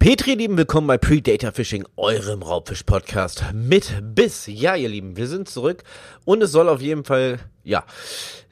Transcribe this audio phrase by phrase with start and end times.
[0.00, 4.46] Petri, Lieben, willkommen bei Predator Fishing, eurem Raubfisch-Podcast mit Biss.
[4.46, 5.82] Ja, ihr Lieben, wir sind zurück
[6.24, 7.82] und es soll auf jeden Fall, ja,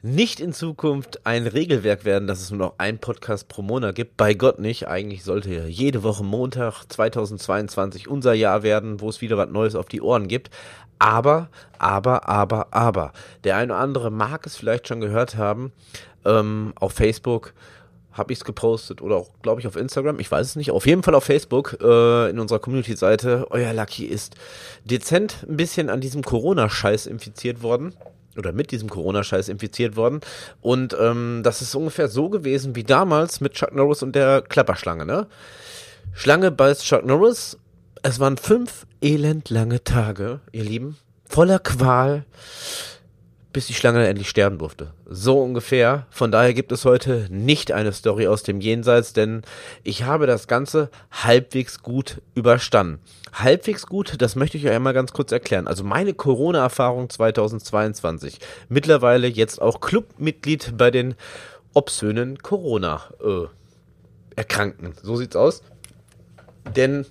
[0.01, 4.17] nicht in Zukunft ein Regelwerk werden, dass es nur noch ein Podcast pro Monat gibt.
[4.17, 4.89] Bei Gott nicht.
[4.89, 9.85] Eigentlich sollte jede Woche Montag 2022 unser Jahr werden, wo es wieder was Neues auf
[9.85, 10.49] die Ohren gibt.
[10.99, 11.47] Aber,
[11.79, 13.13] aber, aber, aber,
[13.45, 15.71] der eine oder andere mag es vielleicht schon gehört haben,
[16.25, 17.53] ähm, auf Facebook,
[18.17, 20.85] habe ich es gepostet oder auch, glaube ich, auf Instagram, ich weiß es nicht, auf
[20.85, 24.35] jeden Fall auf Facebook, äh, in unserer Community-Seite, euer Lucky ist
[24.85, 27.93] dezent ein bisschen an diesem Corona-Scheiß infiziert worden
[28.37, 30.21] oder mit diesem Corona-Scheiß infiziert worden.
[30.61, 35.05] Und ähm, das ist ungefähr so gewesen wie damals mit Chuck Norris und der Klapperschlange,
[35.05, 35.27] ne?
[36.13, 37.57] Schlange beißt Chuck Norris.
[38.03, 40.97] Es waren fünf elendlange Tage, ihr Lieben,
[41.27, 42.25] voller Qual
[43.53, 44.91] bis die Schlange endlich sterben durfte.
[45.05, 46.05] So ungefähr.
[46.09, 49.41] Von daher gibt es heute nicht eine Story aus dem Jenseits, denn
[49.83, 52.99] ich habe das Ganze halbwegs gut überstanden.
[53.33, 55.67] Halbwegs gut, das möchte ich euch einmal ganz kurz erklären.
[55.67, 58.37] Also meine Corona-Erfahrung 2022.
[58.69, 61.15] Mittlerweile jetzt auch Clubmitglied bei den
[61.73, 64.91] obszönen Corona-Erkrankten.
[64.91, 65.63] Äh, so sieht's aus.
[66.75, 67.05] Denn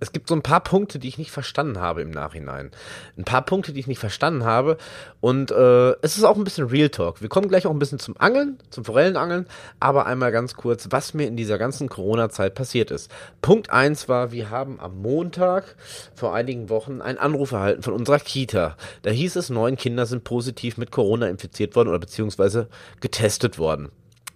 [0.00, 2.70] es gibt so ein paar Punkte, die ich nicht verstanden habe im Nachhinein.
[3.16, 4.76] Ein paar Punkte, die ich nicht verstanden habe.
[5.20, 7.22] Und äh, es ist auch ein bisschen Real Talk.
[7.22, 9.46] Wir kommen gleich auch ein bisschen zum Angeln, zum Forellenangeln.
[9.80, 13.10] Aber einmal ganz kurz, was mir in dieser ganzen Corona-Zeit passiert ist.
[13.40, 15.76] Punkt eins war, wir haben am Montag
[16.14, 18.76] vor einigen Wochen einen Anruf erhalten von unserer Kita.
[19.02, 22.68] Da hieß es, neun Kinder sind positiv mit Corona infiziert worden oder beziehungsweise
[23.00, 23.90] getestet worden.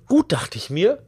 [0.06, 0.98] Gut, dachte ich mir,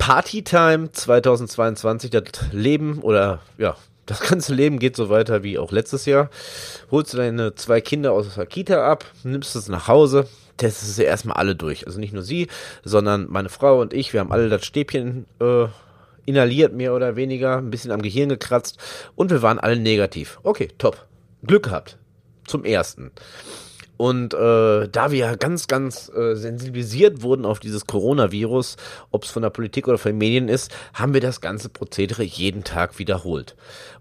[0.00, 6.06] Partytime 2022, das Leben oder ja, das ganze Leben geht so weiter wie auch letztes
[6.06, 6.30] Jahr.
[6.90, 11.04] Holst du deine zwei Kinder aus der Kita ab, nimmst es nach Hause, testest sie
[11.04, 11.86] erstmal alle durch.
[11.86, 12.48] Also nicht nur sie,
[12.82, 15.66] sondern meine Frau und ich, wir haben alle das Stäbchen äh,
[16.24, 18.78] inhaliert, mehr oder weniger, ein bisschen am Gehirn gekratzt
[19.16, 20.40] und wir waren alle negativ.
[20.42, 21.06] Okay, top.
[21.44, 21.98] Glück gehabt.
[22.46, 23.12] Zum ersten.
[24.00, 28.78] Und äh, da wir ganz, ganz äh, sensibilisiert wurden auf dieses Coronavirus,
[29.10, 32.22] ob es von der Politik oder von den Medien ist, haben wir das ganze Prozedere
[32.22, 33.56] jeden Tag wiederholt.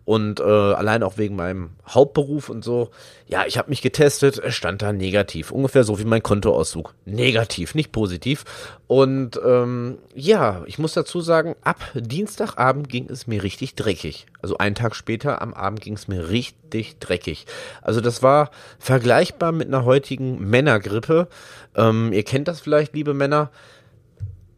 [0.09, 2.89] Und äh, allein auch wegen meinem Hauptberuf und so,
[3.27, 5.51] ja, ich habe mich getestet, es stand da negativ.
[5.51, 6.95] Ungefähr so wie mein Kontoauszug.
[7.05, 8.43] Negativ, nicht positiv.
[8.87, 14.25] Und ähm, ja, ich muss dazu sagen, ab Dienstagabend ging es mir richtig dreckig.
[14.41, 17.45] Also einen Tag später am Abend ging es mir richtig dreckig.
[17.83, 18.49] Also das war
[18.79, 21.27] vergleichbar mit einer heutigen Männergrippe.
[21.75, 23.51] Ähm, ihr kennt das vielleicht, liebe Männer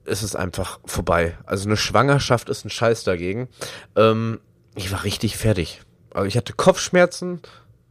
[0.03, 1.38] es ist einfach vorbei.
[1.45, 3.50] Also eine Schwangerschaft ist ein Scheiß dagegen.
[3.95, 4.39] Ähm,
[4.75, 5.81] ich war richtig fertig.
[6.13, 7.41] Also ich hatte Kopfschmerzen.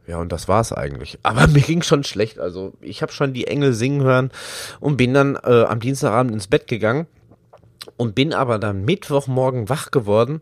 [0.07, 1.19] Ja, und das war's eigentlich.
[1.23, 2.39] Aber mir ging schon schlecht.
[2.39, 4.31] Also ich habe schon die Engel singen hören
[4.79, 7.07] und bin dann äh, am Dienstagabend ins Bett gegangen
[7.97, 10.41] und bin aber dann Mittwochmorgen wach geworden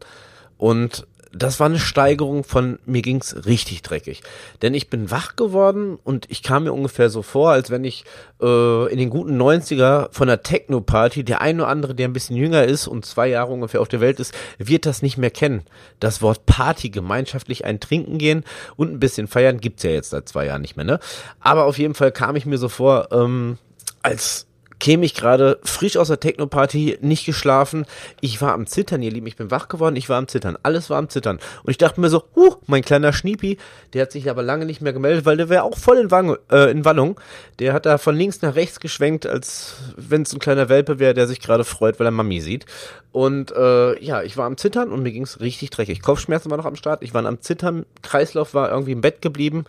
[0.58, 4.24] und das war eine Steigerung von, mir ging's richtig dreckig.
[4.62, 8.04] Denn ich bin wach geworden und ich kam mir ungefähr so vor, als wenn ich
[8.42, 12.36] äh, in den guten 90er von der Techno-Party, der ein oder andere, der ein bisschen
[12.36, 15.62] jünger ist und zwei Jahre ungefähr auf der Welt ist, wird das nicht mehr kennen.
[16.00, 18.44] Das Wort Party, gemeinschaftlich ein Trinken gehen
[18.76, 21.00] und ein bisschen feiern, gibt's ja jetzt seit zwei Jahren nicht mehr, ne?
[21.40, 23.58] Aber auf jeden Fall kam ich mir so vor, ähm,
[24.02, 24.48] als
[24.80, 27.86] käme ich gerade frisch aus der Techno-Party, nicht geschlafen.
[28.22, 29.28] Ich war am Zittern, ihr Lieben.
[29.28, 30.58] Ich bin wach geworden, ich war am Zittern.
[30.64, 31.40] Alles war am Zittern.
[31.64, 33.58] Und ich dachte mir so, huh, mein kleiner Schniepi,
[33.94, 36.38] der hat sich aber lange nicht mehr gemeldet, weil der wäre auch voll in, Wang,
[36.52, 37.20] äh, in Wallung.
[37.60, 41.14] Der hat da von links nach rechts geschwenkt, als wenn es ein kleiner Welpe wäre,
[41.14, 42.66] der sich gerade freut, weil er Mami sieht.
[43.12, 46.02] Und äh, ja, ich war am Zittern und mir ging's richtig dreckig.
[46.02, 47.04] Kopfschmerzen war noch am Start.
[47.04, 49.66] Ich war am Zittern, Kreislauf war irgendwie im Bett geblieben.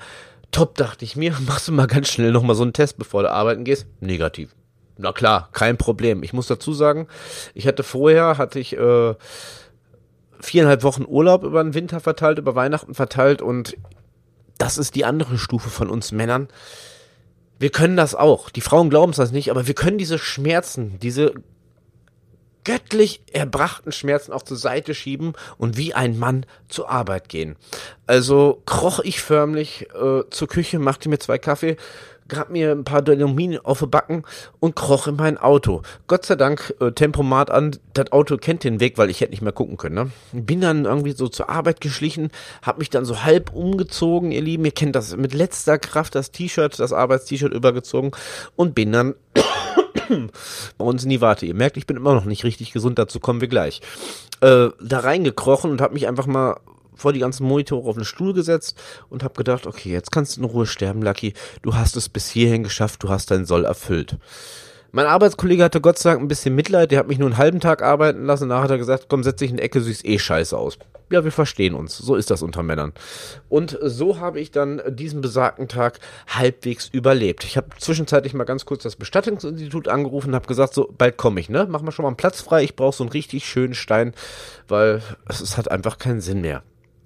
[0.53, 3.31] Top, dachte ich mir, machst du mal ganz schnell nochmal so einen Test, bevor du
[3.31, 3.87] arbeiten gehst.
[4.00, 4.54] Negativ.
[5.03, 6.22] Na klar, kein Problem.
[6.22, 7.09] Ich muss dazu sagen,
[7.55, 9.15] ich hatte vorher, hatte ich äh,
[10.41, 13.78] viereinhalb Wochen Urlaub über den Winter verteilt, über Weihnachten verteilt und
[14.59, 16.49] das ist die andere Stufe von uns Männern.
[17.59, 18.50] Wir können das auch.
[18.50, 21.32] Die Frauen glauben es das nicht, aber wir können diese Schmerzen, diese
[22.65, 27.56] göttlich erbrachten Schmerzen auch zur Seite schieben und wie ein Mann zur Arbeit gehen.
[28.06, 31.79] Also kroch ich förmlich äh, zur Küche, machte mir zwei Kaffee,
[32.31, 34.23] grab mir ein paar Dynamine auf die Backen
[34.59, 35.82] und kroch in mein Auto.
[36.06, 39.43] Gott sei Dank, äh, Tempomat an, das Auto kennt den Weg, weil ich hätte nicht
[39.43, 39.94] mehr gucken können.
[39.94, 40.11] Ne?
[40.32, 42.31] Bin dann irgendwie so zur Arbeit geschlichen,
[42.62, 46.31] hab mich dann so halb umgezogen, ihr Lieben, ihr kennt das, mit letzter Kraft das
[46.31, 48.12] T-Shirt, das Arbeitst-T-Shirt übergezogen
[48.56, 49.15] und bin dann
[50.79, 51.47] bei uns in die Warte.
[51.47, 53.81] Ihr merkt, ich bin immer noch nicht richtig gesund, dazu kommen wir gleich.
[54.41, 56.56] Äh, da reingekrochen und hab mich einfach mal
[57.00, 60.43] vor die ganzen Monitore auf den Stuhl gesetzt und habe gedacht, okay, jetzt kannst du
[60.43, 61.35] in Ruhe sterben, Lucky.
[61.62, 64.19] Du hast es bis hierhin geschafft, du hast deinen Soll erfüllt.
[64.93, 67.61] Mein Arbeitskollege hatte Gott sei Dank ein bisschen Mitleid, der hat mich nur einen halben
[67.61, 68.49] Tag arbeiten lassen.
[68.49, 70.79] Nachher hat er gesagt, komm, setz dich in die Ecke, siehst eh scheiße aus.
[71.11, 71.97] Ja, wir verstehen uns.
[71.97, 72.93] So ist das unter Männern.
[73.49, 75.99] Und so habe ich dann diesen besagten Tag
[76.29, 77.44] halbwegs überlebt.
[77.44, 81.41] Ich habe zwischenzeitlich mal ganz kurz das Bestattungsinstitut angerufen und habe gesagt, so bald komme
[81.41, 81.67] ich, ne?
[81.69, 82.62] Mach mal schon mal einen Platz frei.
[82.62, 84.14] Ich brauche so einen richtig schönen Stein,
[84.69, 86.62] weil es hat einfach keinen Sinn mehr.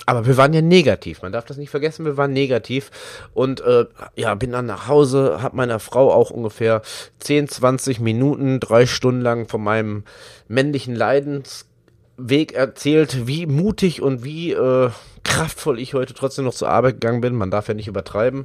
[0.06, 2.90] Aber wir waren ja negativ, man darf das nicht vergessen, wir waren negativ.
[3.32, 3.86] Und äh,
[4.16, 6.82] ja, bin dann nach Hause, hab meiner Frau auch ungefähr
[7.20, 10.04] 10, 20 Minuten, drei Stunden lang von meinem
[10.46, 14.90] männlichen Leidensweg erzählt, wie mutig und wie äh,
[15.24, 17.34] kraftvoll ich heute trotzdem noch zur Arbeit gegangen bin.
[17.34, 18.44] Man darf ja nicht übertreiben.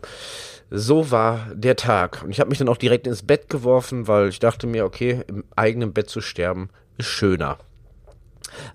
[0.72, 2.22] So war der Tag.
[2.24, 5.24] Und ich habe mich dann auch direkt ins Bett geworfen, weil ich dachte mir, okay,
[5.28, 7.58] im eigenen Bett zu sterben ist schöner.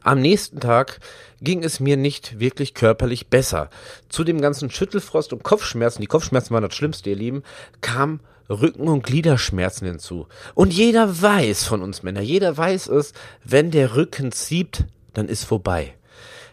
[0.02, 1.00] Am nächsten Tag
[1.40, 3.70] ging es mir nicht wirklich körperlich besser.
[4.08, 7.42] Zu dem ganzen Schüttelfrost und Kopfschmerzen, die Kopfschmerzen waren das Schlimmste, ihr Lieben,
[7.80, 10.26] kam Rücken- und Gliederschmerzen hinzu.
[10.54, 14.84] Und jeder weiß von uns Männer, jeder weiß es, wenn der Rücken zieht,
[15.14, 15.94] dann ist vorbei.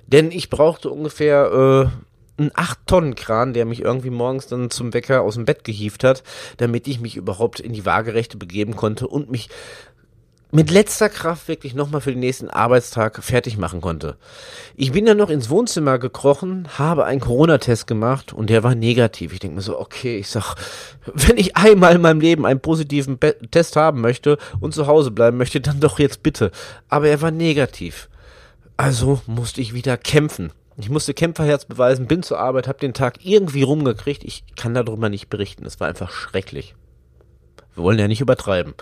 [0.07, 5.35] Denn ich brauchte ungefähr äh, einen 8-Tonnen-Kran, der mich irgendwie morgens dann zum Wecker aus
[5.35, 6.23] dem Bett gehievt hat,
[6.57, 9.49] damit ich mich überhaupt in die Waagerechte begeben konnte und mich
[10.51, 14.17] mit letzter Kraft wirklich nochmal für den nächsten Arbeitstag fertig machen konnte.
[14.75, 19.31] Ich bin dann noch ins Wohnzimmer gekrochen, habe einen Corona-Test gemacht und der war negativ.
[19.31, 20.55] Ich denke mir so, okay, ich sag,
[21.13, 25.11] wenn ich einmal in meinem Leben einen positiven Be Test haben möchte und zu Hause
[25.11, 26.51] bleiben möchte, dann doch jetzt bitte.
[26.89, 28.09] Aber er war negativ.
[28.75, 30.51] Also musste ich wieder kämpfen.
[30.77, 34.23] Ich musste Kämpferherz beweisen, bin zur Arbeit, habe den Tag irgendwie rumgekriegt.
[34.23, 35.65] Ich kann darüber nicht berichten.
[35.65, 36.75] Es war einfach schrecklich.
[37.75, 38.73] Wir wollen ja nicht übertreiben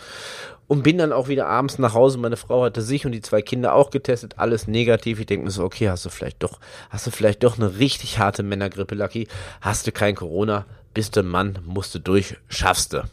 [0.69, 2.19] und bin dann auch wieder abends nach Hause.
[2.19, 5.19] Meine Frau hatte sich und die zwei Kinder auch getestet, alles negativ.
[5.19, 6.59] Ich denke mir so, okay, hast du vielleicht doch,
[6.91, 9.27] hast du vielleicht doch eine richtig harte Männergrippe, Lucky.
[9.59, 13.03] Hast du kein Corona, bist du Mann, musst du durch, schaffst du.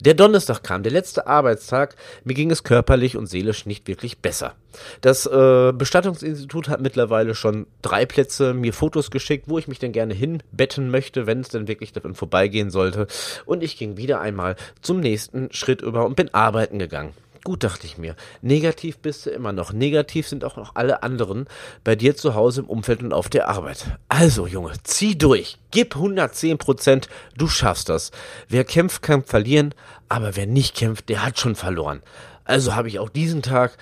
[0.00, 1.96] Der Donnerstag kam, der letzte Arbeitstag.
[2.24, 4.54] Mir ging es körperlich und seelisch nicht wirklich besser.
[5.00, 9.92] Das äh, Bestattungsinstitut hat mittlerweile schon drei Plätze mir Fotos geschickt, wo ich mich denn
[9.92, 13.06] gerne hinbetten möchte, wenn es denn wirklich davon vorbeigehen sollte.
[13.46, 17.14] Und ich ging wieder einmal zum nächsten Schritt über und bin arbeiten gegangen.
[17.46, 18.16] Gut, dachte ich mir.
[18.42, 19.72] Negativ bist du immer noch.
[19.72, 21.46] Negativ sind auch noch alle anderen
[21.84, 23.86] bei dir zu Hause im Umfeld und auf der Arbeit.
[24.08, 25.56] Also, Junge, zieh durch.
[25.70, 27.08] Gib 110 Prozent.
[27.36, 28.10] Du schaffst das.
[28.48, 29.76] Wer kämpft, kann verlieren.
[30.08, 32.02] Aber wer nicht kämpft, der hat schon verloren.
[32.44, 33.78] Also habe ich auch diesen Tag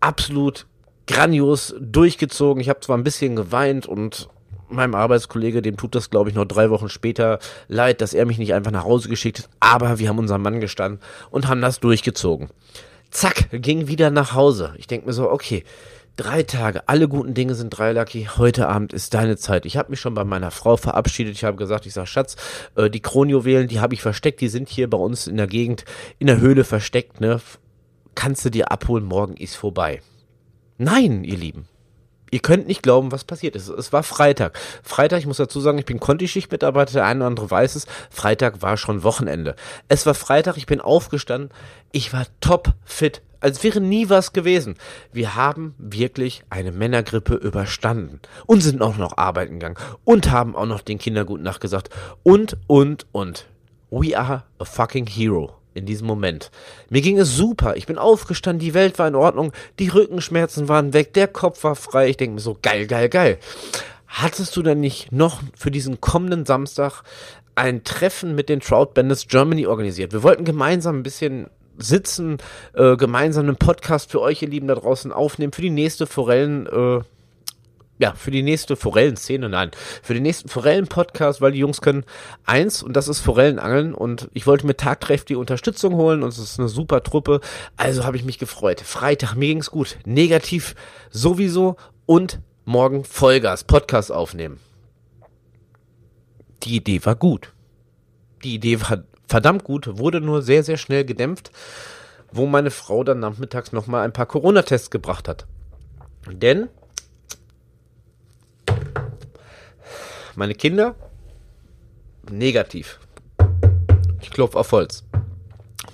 [0.00, 0.66] absolut
[1.06, 2.60] grandios durchgezogen.
[2.60, 4.28] Ich habe zwar ein bisschen geweint und
[4.68, 7.38] meinem Arbeitskollege, dem tut das, glaube ich, noch drei Wochen später
[7.68, 9.48] leid, dass er mich nicht einfach nach Hause geschickt hat.
[9.60, 11.00] Aber wir haben unseren Mann gestanden
[11.30, 12.50] und haben das durchgezogen
[13.16, 14.74] zack, ging wieder nach Hause.
[14.76, 15.64] Ich denke mir so, okay,
[16.16, 18.28] drei Tage, alle guten Dinge sind drei, Lucky.
[18.36, 19.64] Heute Abend ist deine Zeit.
[19.66, 21.34] Ich habe mich schon bei meiner Frau verabschiedet.
[21.34, 22.36] Ich habe gesagt, ich sage, Schatz,
[22.74, 24.40] äh, die Kronjuwelen, die habe ich versteckt.
[24.40, 25.84] Die sind hier bei uns in der Gegend,
[26.18, 27.20] in der Höhle versteckt.
[27.20, 27.40] Ne?
[28.14, 30.02] Kannst du dir abholen, morgen ist vorbei.
[30.78, 31.66] Nein, ihr Lieben.
[32.30, 33.68] Ihr könnt nicht glauben, was passiert ist.
[33.68, 34.58] Es war Freitag.
[34.82, 37.86] Freitag, ich muss dazu sagen, ich bin Conti-Schichtmitarbeiter, der eine oder andere weiß es.
[38.10, 39.54] Freitag war schon Wochenende.
[39.88, 41.50] Es war Freitag, ich bin aufgestanden.
[41.92, 43.22] Ich war top fit.
[43.38, 44.76] Als wäre nie was gewesen.
[45.12, 48.20] Wir haben wirklich eine Männergrippe überstanden.
[48.46, 49.76] Und sind auch noch arbeiten gegangen.
[50.04, 51.90] Und haben auch noch den Kindern gut nachgesagt.
[52.22, 53.46] Und, und, und.
[53.90, 56.50] We are a fucking hero in diesem Moment.
[56.90, 57.76] Mir ging es super.
[57.76, 61.76] Ich bin aufgestanden, die Welt war in Ordnung, die Rückenschmerzen waren weg, der Kopf war
[61.76, 62.08] frei.
[62.08, 63.38] Ich denke mir so, geil, geil, geil.
[64.06, 67.02] Hattest du denn nicht noch für diesen kommenden Samstag
[67.54, 70.12] ein Treffen mit den Trout Bandits Germany organisiert?
[70.12, 71.48] Wir wollten gemeinsam ein bisschen
[71.78, 72.38] sitzen,
[72.74, 76.66] äh, gemeinsam einen Podcast für euch, ihr Lieben, da draußen aufnehmen, für die nächste Forellen,
[76.66, 77.00] äh,
[77.98, 79.70] ja, für die nächste Forellenszene, nein,
[80.02, 82.04] für den nächsten Forellen-Podcast, weil die Jungs können
[82.44, 86.58] eins und das ist Forellenangeln und ich wollte mir tagkräftige Unterstützung holen und es ist
[86.58, 87.40] eine super Truppe,
[87.76, 88.80] also habe ich mich gefreut.
[88.80, 90.74] Freitag, mir ging's gut, negativ
[91.10, 94.60] sowieso und morgen Vollgas, Podcast aufnehmen.
[96.62, 97.52] Die Idee war gut.
[98.42, 101.50] Die Idee war verdammt gut, wurde nur sehr, sehr schnell gedämpft,
[102.32, 105.46] wo meine Frau dann nachmittags nochmal ein paar Corona-Tests gebracht hat.
[106.30, 106.68] Denn
[110.36, 110.94] Meine Kinder,
[112.30, 113.00] negativ.
[114.20, 115.02] Ich klopfe auf Holz.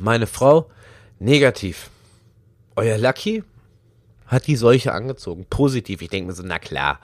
[0.01, 0.69] Meine Frau,
[1.21, 1.91] negativ.
[2.75, 3.45] Euer Lucky
[4.27, 5.47] hat die Seuche angezogen.
[5.49, 6.03] Positiv.
[6.03, 6.99] Ich denke mir so, na klar.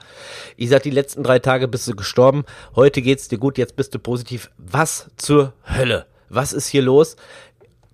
[0.57, 2.43] Ich sag, die letzten drei Tage bist du gestorben.
[2.75, 4.51] Heute geht's dir gut, jetzt bist du positiv.
[4.57, 6.07] Was zur Hölle?
[6.27, 7.15] Was ist hier los?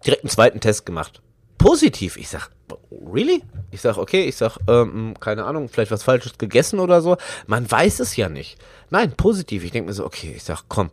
[0.04, 1.22] Direkt einen zweiten Test gemacht.
[1.60, 2.18] Positiv.
[2.18, 2.50] Ich sag,
[2.92, 3.44] really?
[3.72, 7.18] Ich sag, okay, ich sag, ähm, keine Ahnung, vielleicht was Falsches gegessen oder so.
[7.48, 8.58] Man weiß es ja nicht.
[8.90, 9.64] Nein, positiv.
[9.64, 10.90] Ich denke mir so, okay, ich sag, komm.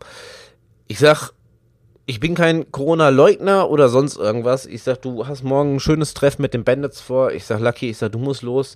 [0.87, 1.31] Ich sag,
[2.05, 4.65] ich bin kein Corona-Leugner oder sonst irgendwas.
[4.65, 7.31] Ich sag, du hast morgen ein schönes Treffen mit den Bandits vor.
[7.31, 8.75] Ich sag, Lucky, ich sag, du musst los.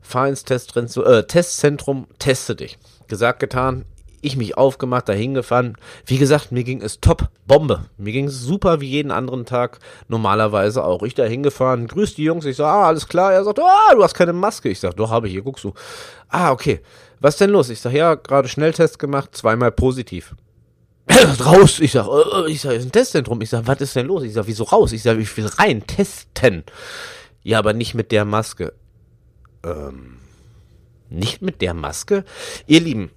[0.00, 2.78] Fahr ins Testzentrum, äh, Testzentrum, teste dich.
[3.08, 3.84] Gesagt, getan.
[4.20, 5.76] Ich mich aufgemacht, dahin gefahren.
[6.06, 7.86] Wie gesagt, mir ging es top, Bombe.
[7.96, 9.78] Mir ging es super wie jeden anderen Tag.
[10.08, 11.02] Normalerweise auch.
[11.02, 12.44] Ich dahin gefahren, grüß die Jungs.
[12.44, 13.32] Ich sag, ah, alles klar.
[13.32, 14.68] Er sagt, ah, du hast keine Maske.
[14.68, 15.72] Ich sag, doch, habe ich hier, guckst du.
[16.28, 16.80] Ah, okay.
[17.20, 17.70] Was denn los?
[17.70, 20.34] Ich sag, ja, gerade Schnelltest gemacht, zweimal positiv.
[21.44, 21.80] raus.
[21.80, 23.40] Ich sag, äh, ich sag, ist ein Testzentrum.
[23.40, 24.22] Ich sag, was ist denn los?
[24.22, 24.92] Ich sag, wieso raus?
[24.92, 26.64] Ich sag, ich will rein, testen.
[27.42, 28.74] Ja, aber nicht mit der Maske.
[29.64, 30.18] Ähm,
[31.08, 32.24] nicht mit der Maske?
[32.66, 33.10] Ihr Lieben,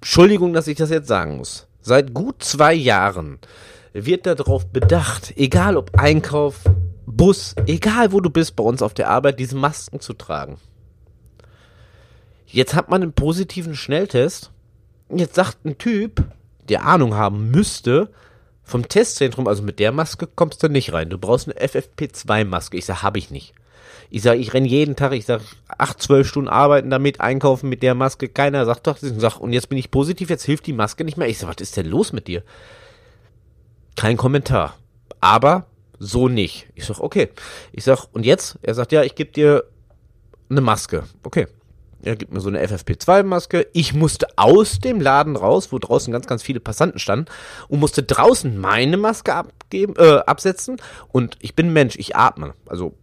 [0.00, 1.66] Entschuldigung, dass ich das jetzt sagen muss.
[1.80, 3.38] Seit gut zwei Jahren
[3.92, 6.60] wird darauf bedacht, egal ob Einkauf,
[7.06, 10.58] Bus, egal wo du bist bei uns auf der Arbeit, diese Masken zu tragen.
[12.46, 14.52] Jetzt hat man einen positiven Schnelltest
[15.10, 16.22] Jetzt sagt ein Typ,
[16.68, 18.10] der Ahnung haben müsste,
[18.62, 21.08] vom Testzentrum, also mit der Maske kommst du nicht rein.
[21.08, 22.76] Du brauchst eine FFP2-Maske.
[22.76, 23.54] Ich sag, habe ich nicht.
[24.10, 27.82] Ich sag, ich renn jeden Tag, ich sag, acht, zwölf Stunden arbeiten damit, einkaufen mit
[27.82, 28.28] der Maske.
[28.28, 31.28] Keiner sagt doch, sag, und jetzt bin ich positiv, jetzt hilft die Maske nicht mehr.
[31.28, 32.42] Ich sag, was ist denn los mit dir?
[33.96, 34.76] Kein Kommentar.
[35.20, 35.66] Aber
[35.98, 36.68] so nicht.
[36.74, 37.30] Ich sag, okay.
[37.72, 38.58] Ich sag, und jetzt?
[38.62, 39.64] Er sagt, ja, ich gebe dir
[40.50, 41.04] eine Maske.
[41.22, 41.46] Okay.
[42.02, 43.66] Er gibt mir so eine FFP2-Maske.
[43.72, 47.26] Ich musste aus dem Laden raus, wo draußen ganz, ganz viele Passanten standen,
[47.68, 50.76] und musste draußen meine Maske abgeben, äh, absetzen.
[51.10, 52.54] Und ich bin Mensch, ich atme.
[52.66, 52.94] Also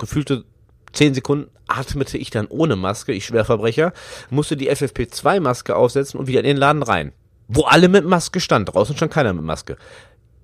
[0.00, 0.44] gefühlte
[0.92, 3.92] zehn Sekunden atmete ich dann ohne Maske, ich Schwerverbrecher,
[4.28, 7.12] musste die FFP2-Maske aufsetzen und wieder in den Laden rein.
[7.46, 8.72] Wo alle mit Maske stand.
[8.72, 9.76] Draußen stand keiner mit Maske.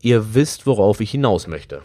[0.02, 1.82] Ihr wisst, worauf ich hinaus möchte.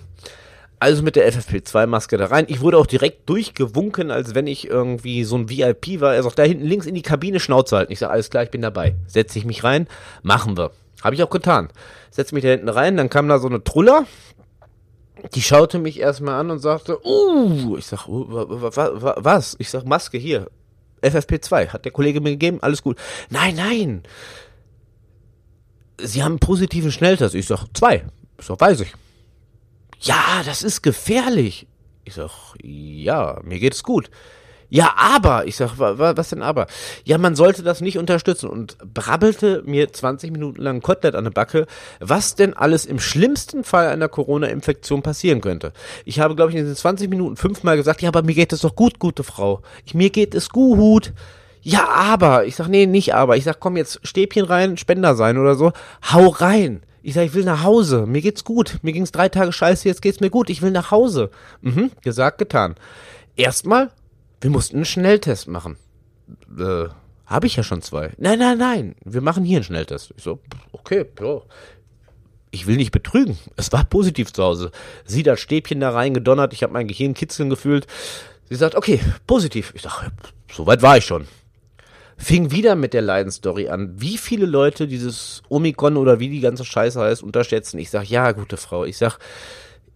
[0.79, 2.45] Also mit der FFP2-Maske da rein.
[2.47, 6.15] Ich wurde auch direkt durchgewunken, als wenn ich irgendwie so ein VIP war.
[6.15, 7.91] Er sagt, da hinten links in die Kabine Schnauze halten.
[7.91, 8.95] Ich sage, alles klar, ich bin dabei.
[9.05, 9.87] Setze ich mich rein,
[10.23, 10.71] machen wir.
[11.03, 11.69] Habe ich auch getan.
[12.09, 14.05] Setze mich da hinten rein, dann kam da so eine Truller.
[15.33, 19.55] Die schaute mich erstmal an und sagte, uh, ich sag, uh, was?
[19.59, 20.49] Ich sag, Maske hier.
[21.01, 22.97] FFP2, hat der Kollege mir gegeben, alles gut.
[23.29, 24.03] Nein, nein.
[25.99, 27.35] Sie haben einen positiven Schnelltest.
[27.35, 28.05] Ich sag, zwei.
[28.39, 28.93] Sag, weiß ich
[30.01, 31.67] ja, das ist gefährlich.
[32.03, 34.09] Ich sag, ja, mir geht's gut.
[34.73, 36.65] Ja, aber, ich sag, was denn aber?
[37.03, 41.31] Ja, man sollte das nicht unterstützen und brabbelte mir 20 Minuten lang Kotelett an der
[41.31, 41.67] Backe,
[41.99, 45.73] was denn alles im schlimmsten Fall einer Corona-Infektion passieren könnte.
[46.05, 48.61] Ich habe, glaube ich, in diesen 20 Minuten fünfmal gesagt, ja, aber mir geht es
[48.61, 49.61] doch gut, gute Frau.
[49.85, 51.11] Ich, mir geht es gut.
[51.61, 53.35] Ja, aber, ich sag, nee, nicht aber.
[53.35, 55.73] Ich sag, komm jetzt Stäbchen rein, Spender sein oder so.
[56.13, 56.81] Hau rein.
[57.03, 58.05] Ich sage, ich will nach Hause.
[58.07, 58.77] Mir geht's gut.
[58.83, 60.49] Mir ging's drei Tage scheiße, jetzt geht's mir gut.
[60.49, 61.29] Ich will nach Hause.
[61.59, 62.75] Mhm, gesagt, getan.
[63.35, 63.89] Erstmal,
[64.41, 65.77] wir mussten einen Schnelltest machen.
[66.57, 66.85] Äh,
[67.25, 68.11] habe ich ja schon zwei.
[68.17, 68.95] Nein, nein, nein.
[69.05, 70.13] Wir machen hier einen Schnelltest.
[70.17, 70.39] Ich so,
[70.71, 71.41] okay, ja.
[72.53, 73.37] Ich will nicht betrügen.
[73.55, 74.71] Es war positiv zu Hause.
[75.05, 76.51] Sie das Stäbchen da reingedonnert.
[76.51, 77.87] Ich habe mein Gehirn kitzeln gefühlt.
[78.49, 79.71] Sie sagt, okay, positiv.
[79.73, 80.11] Ich sag,
[80.51, 81.27] so weit war ich schon
[82.21, 83.93] fing wieder mit der Leidensstory an.
[83.99, 87.79] Wie viele Leute dieses Omikron oder wie die ganze Scheiße heißt, unterschätzen.
[87.79, 88.85] Ich sag, ja, gute Frau.
[88.85, 89.17] Ich sag,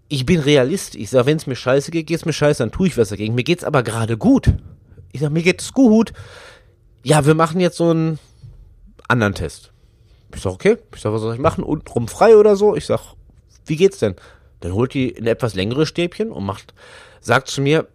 [0.07, 0.95] ich bin Realist.
[0.95, 3.35] Ich sag, wenn es mir scheiße geht, geht's mir scheiße, dann tue ich was dagegen.
[3.35, 4.53] Mir geht's aber gerade gut.
[5.11, 6.13] Ich sag, mir geht's gut.
[7.03, 8.19] Ja, wir machen jetzt so einen
[9.07, 9.71] anderen Test.
[10.33, 10.77] Ich sag, okay.
[10.93, 11.63] Ich sag, was soll ich machen?
[11.63, 12.75] Untenrum frei oder so?
[12.75, 13.15] Ich sag,
[13.65, 14.15] wie geht's denn?
[14.59, 16.73] Dann holt die ein etwas längere Stäbchen und macht,
[17.21, 17.87] sagt zu mir,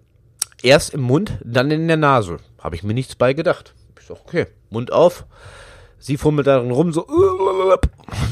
[0.63, 2.39] erst im Mund, dann in der Nase.
[2.59, 3.75] Habe ich mir nichts bei gedacht
[4.11, 5.25] sag, okay, Mund auf.
[6.03, 7.07] Sie fummelt darin rum, so,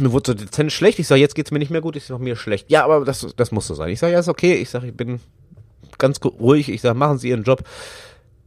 [0.01, 0.99] mir wurde so dezent schlecht.
[0.99, 1.97] Ich sage, jetzt geht's mir nicht mehr gut.
[1.97, 2.71] Ich sage, mir schlecht.
[2.71, 3.91] Ja, aber das, das muss so sein.
[3.91, 4.55] Ich sage, ja, ist okay.
[4.55, 5.21] Ich sage, ich bin
[5.99, 6.71] ganz ruhig.
[6.71, 7.63] Ich sage, machen Sie Ihren Job.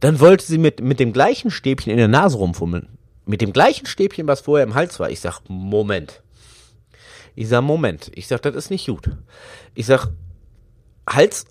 [0.00, 2.88] Dann wollte sie mit, mit dem gleichen Stäbchen in der Nase rumfummeln.
[3.24, 5.08] Mit dem gleichen Stäbchen, was vorher im Hals war.
[5.08, 6.20] Ich sag, Moment.
[7.36, 8.10] Ich sag, Moment.
[8.16, 9.08] Ich sag, das ist nicht gut.
[9.76, 10.08] Ich sag,
[11.08, 11.46] Hals,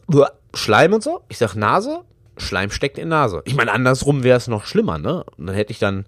[0.53, 1.21] Schleim und so.
[1.29, 2.01] Ich sag, Nase,
[2.35, 3.41] Schleim steckt in Nase.
[3.45, 5.23] Ich meine, andersrum wäre es noch schlimmer, ne?
[5.37, 6.05] Und dann hätte ich dann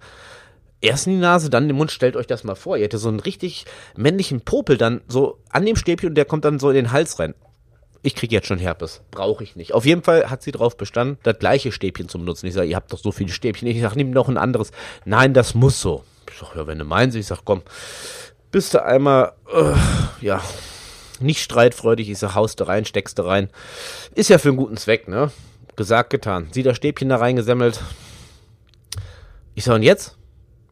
[0.84, 1.92] erst in die Nase, dann den Mund.
[1.92, 2.78] Stellt euch das mal vor.
[2.78, 6.46] Ihr hättet so einen richtig männlichen Popel dann so an dem Stäbchen und der kommt
[6.46, 7.34] dann so in den Hals rein.
[8.06, 9.02] Ich kriege jetzt schon Herpes.
[9.12, 9.74] Brauche ich nicht.
[9.74, 12.48] Auf jeden Fall hat sie drauf bestanden, das gleiche Stäbchen zu benutzen.
[12.48, 13.68] Ich sage, ihr habt doch so viele Stäbchen.
[13.68, 14.72] Ich sage, nimm noch ein anderes.
[15.06, 16.04] Nein, das muss so.
[16.30, 17.62] Ich sage, ja, wenn du meinst, ich sage, komm,
[18.52, 19.74] bist du einmal, äh,
[20.20, 20.42] ja,
[21.22, 22.10] nicht streitfreudig.
[22.10, 23.50] Ich sage, haust du rein, steckst du rein.
[24.16, 25.32] Ist ja für einen guten Zweck, ne?
[25.78, 26.50] Gesagt, getan.
[26.52, 27.80] Sie das Stäbchen da reingesammelt.
[29.56, 30.18] Ich sag, und jetzt?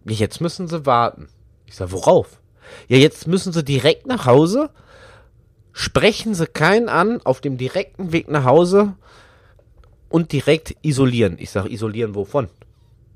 [0.06, 1.28] Jetzt müssen sie warten.
[1.66, 2.40] Ich sag, worauf?
[2.88, 4.70] Ja, jetzt müssen sie direkt nach Hause.
[5.74, 8.96] Sprechen sie keinen an auf dem direkten Weg nach Hause
[10.10, 11.38] und direkt isolieren.
[11.40, 12.50] Ich sag, isolieren wovon?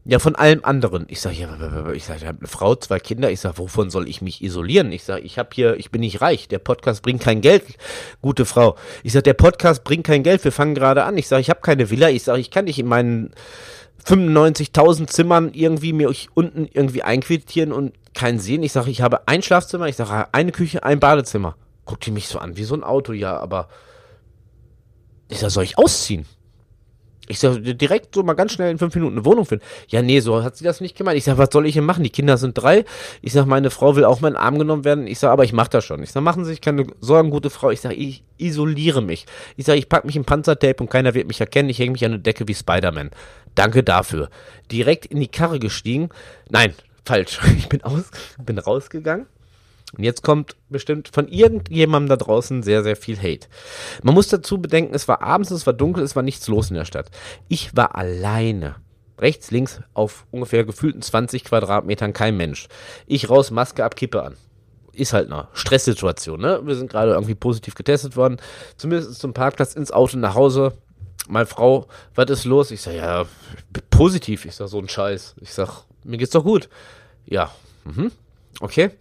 [0.08, 1.08] Ja, von allem anderen.
[1.10, 3.32] Ich sage, ja, ich sage, ich habe eine Frau, zwei Kinder.
[3.32, 4.92] Ich sage, wovon soll ich mich isolieren?
[4.92, 6.48] Ich sage, ich habe hier, ich bin nicht reich.
[6.48, 7.64] Der Podcast bringt kein Geld,
[8.22, 8.76] gute Frau.
[9.02, 10.44] Ich sage, der Podcast bringt kein Geld.
[10.44, 11.18] Wir fangen gerade an.
[11.18, 12.10] Ich sage, ich habe keine Villa.
[12.10, 13.32] Ich sage, ich kann nicht in meinen
[14.08, 18.64] 95.000 Zimmern irgendwie mir unten irgendwie einquittieren und keinen sehen.
[18.64, 19.88] Ich sage, ich habe ein Schlafzimmer.
[19.88, 21.56] Ich sage, eine Küche, ein Badezimmer.
[21.86, 23.68] Guckt die mich so an wie so ein Auto, ja, aber
[25.30, 26.26] ich sage, soll ich ausziehen?
[27.28, 29.66] Ich sag, direkt so mal ganz schnell in fünf Minuten eine Wohnung finden.
[29.88, 31.18] Ja, nee, so hat sie das nicht gemeint.
[31.18, 32.04] Ich sag, was soll ich denn machen?
[32.04, 32.86] Die Kinder sind drei.
[33.22, 35.08] Ich sag, meine Frau will auch mal in den Arm genommen werden.
[35.08, 36.04] Ich sag, aber ich mach das schon.
[36.04, 37.72] Ich sag, machen Sie sich keine Sorgen, gute Frau.
[37.72, 39.26] Ich sag, ich isoliere mich.
[39.58, 41.70] Ich sag, ich pack mich in Panzertape und keiner wird mich erkennen.
[41.70, 43.10] Ich hänge mich an der Decke wie Spider-Man.
[43.56, 44.30] Danke dafür.
[44.72, 46.10] Direkt in die Karre gestiegen.
[46.50, 46.74] Nein,
[47.06, 47.40] falsch.
[47.58, 49.28] Ich bin aus, bin rausgegangen
[49.98, 53.48] und jetzt kommt bestimmt von irgendjemandem da draußen sehr, sehr viel Hate.
[54.04, 56.76] Man muss dazu bedenken, es war abends, es war dunkel, es war nichts los in
[56.76, 57.10] der Stadt.
[57.48, 58.76] Ich war alleine.
[59.18, 62.68] Rechts, links auf ungefähr gefühlten 20 Quadratmetern kein Mensch.
[63.08, 64.36] Ich raus, Maske ab, Kippe an.
[64.92, 66.62] Ist halt eine Stresssituation, ne?
[66.64, 68.38] Wir sind gerade irgendwie positiv getestet worden.
[68.76, 70.74] Zumindest zum Parkplatz, ins Auto, nach Hause.
[71.28, 72.72] Meine Frau, was ist los?
[72.72, 73.26] Ich sag, ja,
[73.90, 74.46] positiv.
[74.46, 75.36] Ich sag, so ein Scheiß.
[75.42, 76.70] Ich sag, mir geht's doch gut.
[77.26, 77.52] Ja,
[77.84, 78.12] mhm.
[78.60, 78.92] okay.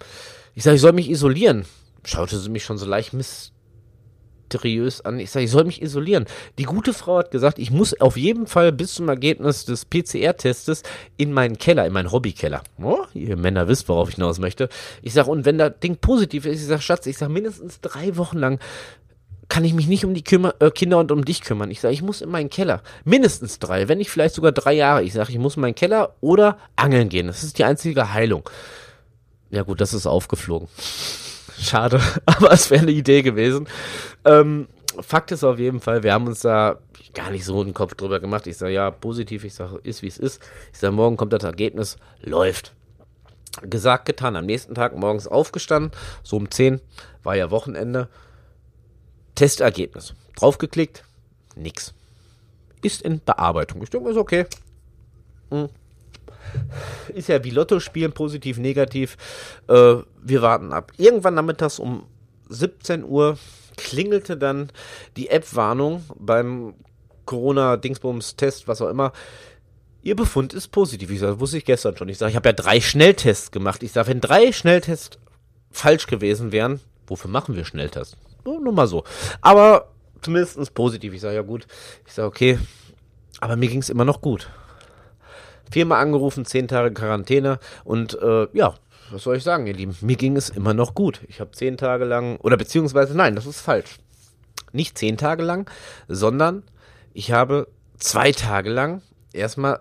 [0.55, 1.67] Ich sage, ich soll mich isolieren.
[2.05, 5.19] Schaute sie mich schon so leicht mysteriös an.
[5.19, 6.27] Ich sage, ich soll mich isolieren.
[6.59, 10.83] Die gute Frau hat gesagt, ich muss auf jeden Fall bis zum Ergebnis des PCR-Testes
[11.17, 12.63] in meinen Keller, in meinen Hobbykeller.
[12.81, 14.69] Oh, ihr Männer wisst, worauf ich hinaus möchte.
[15.03, 18.17] Ich sage, und wenn das Ding positiv ist, ich sage, Schatz, ich sage, mindestens drei
[18.17, 18.61] Wochen lang
[19.49, 21.71] kann ich mich nicht um die Kümmer, äh, Kinder und um dich kümmern.
[21.71, 22.83] Ich sage, ich muss in meinen Keller.
[23.05, 25.03] Mindestens drei, wenn nicht vielleicht sogar drei Jahre.
[25.03, 27.27] Ich sage, ich muss in meinen Keller oder angeln gehen.
[27.27, 28.49] Das ist die einzige Heilung.
[29.51, 30.69] Ja gut, das ist aufgeflogen.
[31.59, 33.69] Schade, aber es wäre eine Idee gewesen.
[34.25, 34.69] Ähm,
[35.01, 36.79] Fakt ist auf jeden Fall, wir haben uns da
[37.15, 38.47] gar nicht so einen Kopf drüber gemacht.
[38.47, 40.43] Ich sage, ja, positiv, ich sage, ist wie es ist.
[40.73, 42.73] Ich sage, morgen kommt das Ergebnis, läuft.
[43.63, 44.35] Gesagt, getan.
[44.35, 45.93] Am nächsten Tag morgens aufgestanden,
[46.25, 46.81] so um 10,
[47.23, 48.09] war ja Wochenende.
[49.35, 50.15] Testergebnis.
[50.37, 51.05] Draufgeklickt,
[51.57, 51.95] nix.
[52.83, 53.83] Ist in Bearbeitung.
[53.83, 54.47] Ich denke, ist okay.
[55.51, 55.69] Hm
[57.15, 59.17] ist ja wie Lotto spielen, positiv, negativ.
[59.69, 60.93] Äh, wir warten ab.
[60.97, 62.07] Irgendwann nachmittags um
[62.49, 63.39] 17 Uhr
[63.77, 64.71] klingelte dann
[65.17, 66.75] die App-Warnung beim
[67.27, 69.13] Corona-Dingsbums-Test, was auch immer.
[70.03, 71.11] Ihr Befund ist positiv.
[71.11, 72.09] Ich sage, wusste ich gestern schon.
[72.09, 73.83] Ich sage, ich habe ja drei Schnelltests gemacht.
[73.83, 75.19] Ich sage, wenn drei Schnelltests
[75.71, 78.17] falsch gewesen wären, wofür machen wir Schnelltests?
[78.45, 79.05] Nur, mal so.
[79.41, 79.89] Aber
[80.21, 81.15] zumindest positiv.
[81.15, 81.67] Ich sage, ja gut.
[82.07, 82.59] Ich sage, okay.
[83.41, 84.51] Aber mir ging es immer noch gut
[85.75, 88.75] viermal angerufen, zehn Tage Quarantäne und äh, ja,
[89.11, 89.97] was soll ich sagen, ihr Lieben?
[90.01, 91.21] Mir ging es immer noch gut.
[91.29, 93.99] Ich habe zehn Tage lang, oder beziehungsweise nein, das ist falsch.
[94.73, 95.69] Nicht zehn Tage lang,
[96.09, 96.63] sondern
[97.13, 99.03] ich habe zwei Tage lang
[99.33, 99.81] erstmal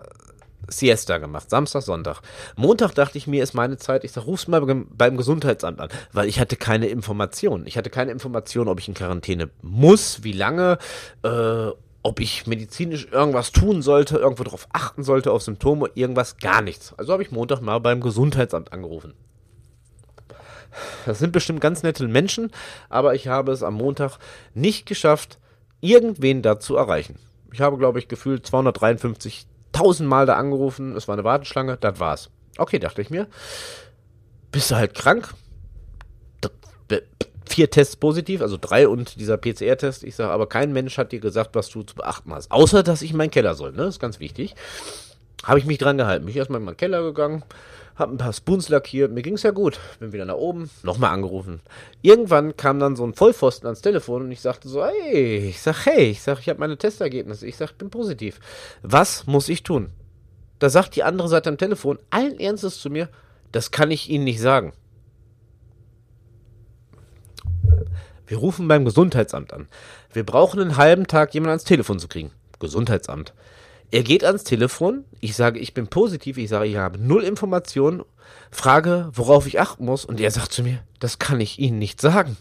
[0.68, 2.20] Siesta gemacht, Samstag, Sonntag.
[2.56, 6.28] Montag dachte ich mir, ist meine Zeit, ich sag, ruf's mal beim Gesundheitsamt an, weil
[6.28, 7.66] ich hatte keine Informationen.
[7.66, 10.78] Ich hatte keine Informationen, ob ich in Quarantäne muss, wie lange
[11.22, 11.70] äh,
[12.04, 16.92] ob ich medizinisch irgendwas tun sollte, irgendwo drauf achten sollte, auf Symptome, irgendwas, gar nichts.
[16.98, 19.14] Also habe ich Montag mal beim Gesundheitsamt angerufen.
[21.06, 22.50] Das sind bestimmt ganz nette Menschen,
[22.90, 24.18] aber ich habe es am Montag
[24.52, 25.38] nicht geschafft,
[25.80, 27.16] irgendwen da zu erreichen.
[27.52, 29.46] Ich habe, glaube ich, gefühlt 253.000
[30.06, 30.96] Mal da angerufen.
[30.96, 32.30] Es war eine Warteschlange, das war's.
[32.58, 33.26] Okay, dachte ich mir.
[34.50, 35.34] Bist du halt krank?
[37.46, 40.04] vier Tests positiv, also drei und dieser PCR-Test.
[40.04, 42.50] Ich sage, aber kein Mensch hat dir gesagt, was du zu beachten hast.
[42.50, 43.78] Außer, dass ich in meinen Keller soll, ne?
[43.78, 44.54] Das ist ganz wichtig.
[45.44, 46.24] Habe ich mich dran gehalten.
[46.24, 47.44] Bin ich erstmal in meinen Keller gegangen,
[47.96, 49.78] habe ein paar Spoons lackiert, mir ging es ja gut.
[50.00, 51.60] Bin wieder nach oben, nochmal angerufen.
[52.02, 55.86] Irgendwann kam dann so ein Vollpfosten ans Telefon und ich sagte so, hey, ich sag,
[55.86, 57.46] hey, ich sag, ich habe meine Testergebnisse.
[57.46, 58.40] Ich sag, ich bin positiv.
[58.82, 59.90] Was muss ich tun?
[60.58, 63.08] Da sagt die andere Seite am Telefon allen Ernstes zu mir,
[63.52, 64.72] das kann ich Ihnen nicht sagen.
[68.26, 69.68] Wir rufen beim Gesundheitsamt an.
[70.12, 72.30] Wir brauchen einen halben Tag, jemanden ans Telefon zu kriegen.
[72.58, 73.34] Gesundheitsamt.
[73.90, 75.04] Er geht ans Telefon.
[75.20, 76.36] Ich sage, ich bin positiv.
[76.36, 78.02] Ich sage, ich habe null Informationen.
[78.50, 80.04] Frage, worauf ich achten muss.
[80.04, 82.36] Und er sagt zu mir, das kann ich Ihnen nicht sagen.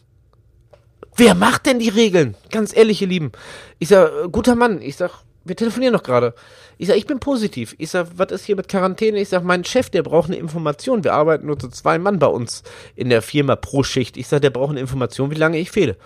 [1.16, 2.36] Wer macht denn die Regeln?
[2.50, 3.32] Ganz ehrlich, ihr Lieben.
[3.78, 4.82] Ich sage, guter Mann.
[4.82, 5.14] Ich sage,
[5.46, 6.34] wir telefonieren noch gerade.
[6.78, 7.76] Ich sage, ich bin positiv.
[7.78, 9.20] Ich sage, was ist hier mit Quarantäne?
[9.20, 11.04] Ich sage, mein Chef, der braucht eine Information.
[11.04, 12.64] Wir arbeiten nur zu zwei Mann bei uns
[12.96, 14.18] in der Firma pro Schicht.
[14.18, 15.98] Ich sage, der braucht eine Information, wie lange ich fehle.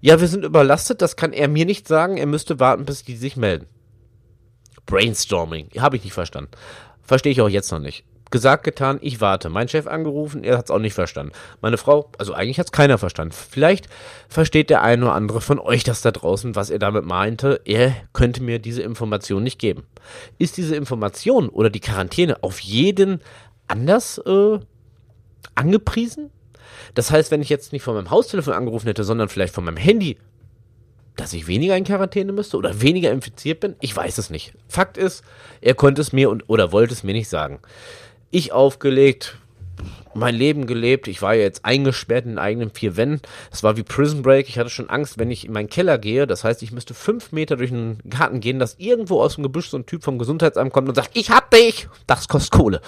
[0.00, 2.16] Ja, wir sind überlastet, das kann er mir nicht sagen.
[2.16, 3.66] Er müsste warten, bis die sich melden.
[4.88, 5.68] Brainstorming.
[5.78, 6.50] Habe ich nicht verstanden.
[7.02, 8.04] Verstehe ich auch jetzt noch nicht.
[8.30, 9.48] Gesagt, getan, ich warte.
[9.48, 11.32] Mein Chef angerufen, er hat es auch nicht verstanden.
[11.62, 13.32] Meine Frau, also eigentlich hat es keiner verstanden.
[13.32, 13.88] Vielleicht
[14.28, 17.60] versteht der eine oder andere von euch das da draußen, was er damit meinte.
[17.64, 19.84] Er könnte mir diese Information nicht geben.
[20.36, 23.20] Ist diese Information oder die Quarantäne auf jeden
[23.66, 24.58] anders äh,
[25.54, 26.30] angepriesen?
[26.94, 29.76] Das heißt, wenn ich jetzt nicht von meinem Haustelefon angerufen hätte, sondern vielleicht von meinem
[29.76, 30.18] Handy,
[31.18, 33.76] dass ich weniger in Quarantäne müsste oder weniger infiziert bin?
[33.80, 34.54] Ich weiß es nicht.
[34.68, 35.22] Fakt ist,
[35.60, 37.58] er konnte es mir und oder wollte es mir nicht sagen.
[38.30, 39.36] Ich aufgelegt,
[40.14, 41.08] mein Leben gelebt.
[41.08, 43.20] Ich war ja jetzt eingesperrt in eigenen vier Wänden.
[43.50, 44.48] Es war wie Prison Break.
[44.48, 46.26] Ich hatte schon Angst, wenn ich in meinen Keller gehe.
[46.26, 49.70] Das heißt, ich müsste fünf Meter durch den Garten gehen, dass irgendwo aus dem Gebüsch
[49.70, 51.88] so ein Typ vom Gesundheitsamt kommt und sagt, ich hab dich.
[52.06, 52.80] Das kostet Kohle.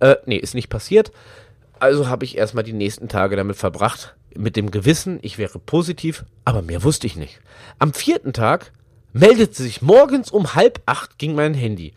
[0.00, 1.12] Äh, nee, ist nicht passiert.
[1.78, 6.24] Also habe ich erstmal die nächsten Tage damit verbracht, mit dem Gewissen, ich wäre positiv,
[6.44, 7.40] aber mehr wusste ich nicht.
[7.78, 8.72] Am vierten Tag
[9.12, 11.92] meldete sich morgens um halb acht ging mein Handy.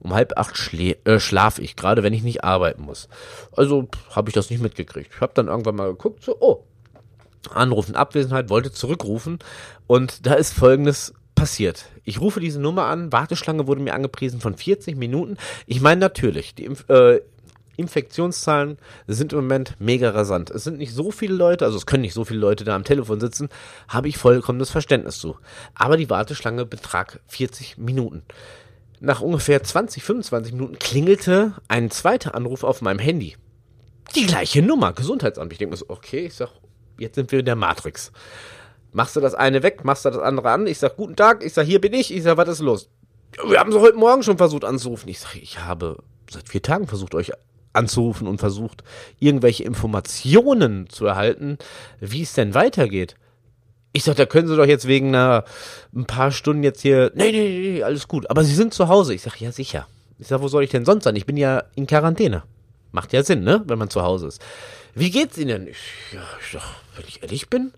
[0.00, 3.08] Um halb acht schlä äh, schlafe ich, gerade wenn ich nicht arbeiten muss.
[3.56, 5.10] Also habe ich das nicht mitgekriegt.
[5.14, 6.64] Ich habe dann irgendwann mal geguckt, so, oh,
[7.52, 9.38] Anrufen, Abwesenheit, wollte zurückrufen
[9.86, 11.86] und da ist folgendes passiert.
[12.04, 15.36] Ich rufe diese Nummer an, Warteschlange wurde mir angepriesen von 40 Minuten.
[15.66, 17.20] Ich meine natürlich, die äh,
[17.76, 20.50] Infektionszahlen sind im Moment mega rasant.
[20.50, 22.84] Es sind nicht so viele Leute, also es können nicht so viele Leute da am
[22.84, 23.48] Telefon sitzen,
[23.88, 25.36] habe ich vollkommenes Verständnis zu.
[25.74, 28.22] Aber die Warteschlange betrag 40 Minuten.
[29.00, 33.36] Nach ungefähr 20, 25 Minuten klingelte ein zweiter Anruf auf meinem Handy.
[34.14, 35.52] Die gleiche Nummer, Gesundheitsamt.
[35.52, 36.50] Ich denke mir so, okay, ich sag,
[36.98, 38.12] jetzt sind wir in der Matrix.
[38.92, 40.68] Machst du das eine weg, machst du das andere an?
[40.68, 42.14] Ich sag, guten Tag, ich sag, hier bin ich.
[42.14, 42.88] Ich sag, was ist los?
[43.44, 45.08] Wir haben sie heute Morgen schon versucht anzurufen.
[45.08, 45.98] Ich sag, ich habe
[46.30, 47.32] seit vier Tagen versucht, euch
[47.74, 48.84] anzurufen und versucht,
[49.18, 51.58] irgendwelche Informationen zu erhalten,
[52.00, 53.16] wie es denn weitergeht.
[53.92, 55.44] Ich sag, da können Sie doch jetzt wegen einer,
[55.94, 58.28] ein paar Stunden jetzt hier, nee, nee, nee, alles gut.
[58.28, 59.14] Aber Sie sind zu Hause.
[59.14, 59.86] Ich sag, ja, sicher.
[60.18, 61.14] Ich sag, wo soll ich denn sonst sein?
[61.14, 62.42] Ich bin ja in Quarantäne.
[62.90, 63.62] Macht ja Sinn, ne?
[63.66, 64.40] Wenn man zu Hause ist.
[64.94, 65.66] Wie geht's Ihnen denn?
[65.68, 66.62] Ich, ja, ich sag,
[66.96, 67.72] wenn ich ehrlich bin,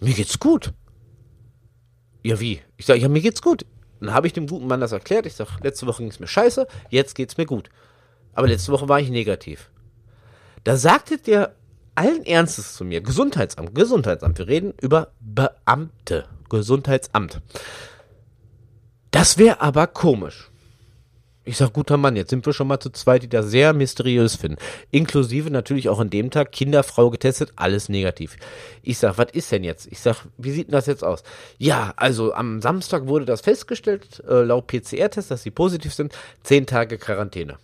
[0.00, 0.72] mir geht's gut.
[2.24, 2.60] Ja, wie?
[2.76, 3.64] Ich sag, ja, mir geht's gut.
[4.00, 5.26] Dann habe ich dem guten Mann das erklärt.
[5.26, 7.70] Ich sag, letzte Woche ging's mir scheiße, jetzt geht's mir gut.
[8.34, 9.70] Aber letzte Woche war ich negativ.
[10.64, 11.54] Da sagte der
[11.94, 17.40] allen Ernstes zu mir, Gesundheitsamt, Gesundheitsamt, wir reden über Beamte, Gesundheitsamt.
[19.10, 20.48] Das wäre aber komisch.
[21.44, 24.36] Ich sag, guter Mann, jetzt sind wir schon mal zu zweit, die das sehr mysteriös
[24.36, 24.58] finden.
[24.92, 28.36] Inklusive natürlich auch an dem Tag Kinderfrau getestet, alles negativ.
[28.82, 29.90] Ich sag, was ist denn jetzt?
[29.90, 31.24] Ich sag, wie sieht denn das jetzt aus?
[31.58, 36.14] Ja, also am Samstag wurde das festgestellt, äh, laut PCR-Test, dass sie positiv sind,
[36.44, 37.58] zehn Tage Quarantäne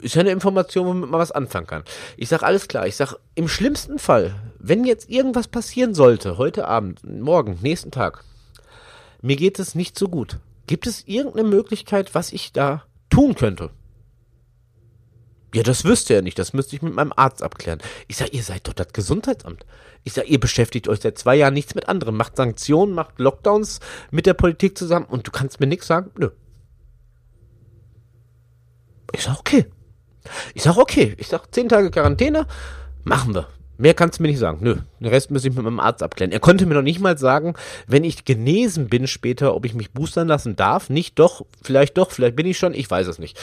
[0.00, 1.84] ist ja eine Information, womit man was anfangen kann.
[2.16, 2.86] Ich sag alles klar.
[2.86, 8.24] Ich sag im schlimmsten Fall, wenn jetzt irgendwas passieren sollte, heute Abend, morgen, nächsten Tag,
[9.22, 10.38] mir geht es nicht so gut.
[10.66, 13.70] Gibt es irgendeine Möglichkeit, was ich da tun könnte?
[15.54, 16.38] Ja, das wüsste er nicht.
[16.38, 17.80] Das müsste ich mit meinem Arzt abklären.
[18.08, 19.64] Ich sag, ihr seid doch das Gesundheitsamt.
[20.04, 22.16] Ich sag, ihr beschäftigt euch seit zwei Jahren nichts mit anderem.
[22.16, 23.80] Macht Sanktionen, macht Lockdowns
[24.10, 26.10] mit der Politik zusammen und du kannst mir nichts sagen?
[26.18, 26.30] Nö.
[29.12, 29.66] Ich sag, okay.
[30.54, 32.46] Ich sag, okay, ich sag, zehn Tage Quarantäne,
[33.04, 33.48] machen wir.
[33.78, 34.58] Mehr kannst du mir nicht sagen.
[34.62, 36.32] Nö, den Rest muss ich mit meinem Arzt abklären.
[36.32, 37.54] Er konnte mir noch nicht mal sagen,
[37.86, 40.88] wenn ich genesen bin später, ob ich mich boostern lassen darf.
[40.88, 43.38] Nicht doch, vielleicht doch, vielleicht bin ich schon, ich weiß es nicht.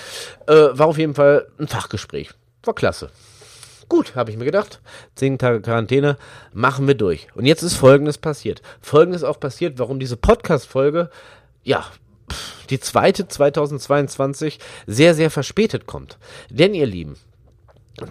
[0.48, 2.32] Äh, war auf jeden Fall ein Fachgespräch.
[2.63, 3.12] War klasse.
[3.89, 4.82] Gut, habe ich mir gedacht.
[5.13, 6.17] Zehn Tage Quarantäne,
[6.52, 7.28] machen wir durch.
[7.36, 8.63] Und jetzt ist Folgendes passiert.
[8.82, 11.12] Folgendes auch passiert, warum diese Podcast-Folge,
[11.63, 11.86] ja,
[12.69, 16.17] die zweite 2022 sehr, sehr verspätet kommt.
[16.50, 17.15] Denn ihr Lieben,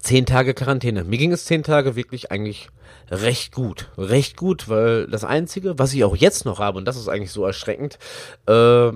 [0.01, 1.05] zehn Tage Quarantäne.
[1.05, 2.69] Mir ging es zehn Tage wirklich eigentlich
[3.11, 3.91] recht gut.
[3.99, 7.33] Recht gut, weil das Einzige, was ich auch jetzt noch habe, und das ist eigentlich
[7.33, 7.99] so erschreckend,
[8.47, 8.93] äh,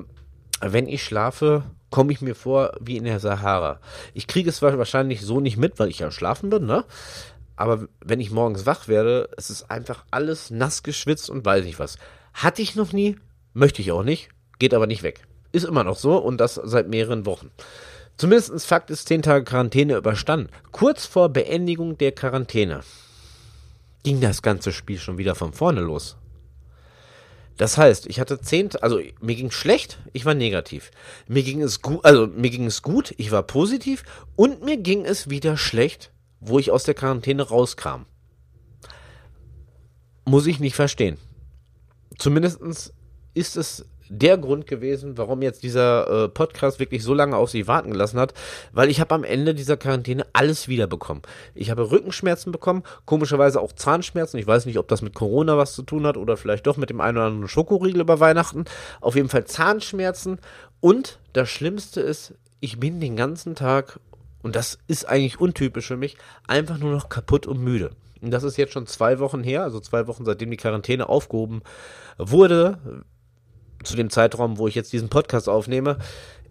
[0.60, 3.80] wenn ich schlafe, komme ich mir vor wie in der Sahara.
[4.14, 6.84] Ich kriege es wahrscheinlich so nicht mit, weil ich ja schlafen bin, ne?
[7.56, 11.78] Aber wenn ich morgens wach werde, es ist einfach alles nass geschwitzt und weiß nicht
[11.78, 11.96] was.
[12.34, 13.16] Hatte ich noch nie,
[13.54, 15.20] möchte ich auch nicht, geht aber nicht weg.
[15.52, 17.50] Ist immer noch so und das seit mehreren Wochen.
[18.16, 20.48] Zumindest Fakt ist 10 Tage Quarantäne überstanden.
[20.72, 22.80] Kurz vor Beendigung der Quarantäne
[24.02, 26.16] ging das ganze Spiel schon wieder von vorne los.
[27.56, 30.90] Das heißt, ich hatte zehn, also mir ging schlecht, ich war negativ.
[31.26, 34.04] Mir ging es gut, also mir ging es gut, ich war positiv
[34.36, 38.04] und mir ging es wieder schlecht, wo ich aus der Quarantäne rauskam.
[40.26, 41.16] Muss ich nicht verstehen.
[42.18, 42.60] Zumindest
[43.32, 47.66] ist es der Grund gewesen, warum jetzt dieser äh, Podcast wirklich so lange auf sich
[47.66, 48.34] warten gelassen hat,
[48.72, 51.22] weil ich habe am Ende dieser Quarantäne alles wiederbekommen.
[51.54, 54.38] Ich habe Rückenschmerzen bekommen, komischerweise auch Zahnschmerzen.
[54.38, 56.90] Ich weiß nicht, ob das mit Corona was zu tun hat oder vielleicht doch mit
[56.90, 58.64] dem einen oder anderen Schokoriegel über Weihnachten.
[59.00, 60.38] Auf jeden Fall Zahnschmerzen
[60.80, 64.00] und das Schlimmste ist, ich bin den ganzen Tag
[64.42, 66.16] und das ist eigentlich untypisch für mich,
[66.46, 67.90] einfach nur noch kaputt und müde.
[68.22, 71.62] Und das ist jetzt schon zwei Wochen her, also zwei Wochen seitdem die Quarantäne aufgehoben
[72.18, 72.78] wurde,
[73.86, 75.98] zu dem Zeitraum, wo ich jetzt diesen Podcast aufnehme.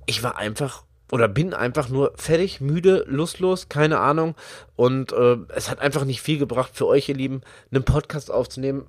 [0.05, 4.35] Ich war einfach oder bin einfach nur fertig, müde, lustlos, keine Ahnung.
[4.75, 8.85] Und äh, es hat einfach nicht viel gebracht für euch, ihr Lieben, einen Podcast aufzunehmen.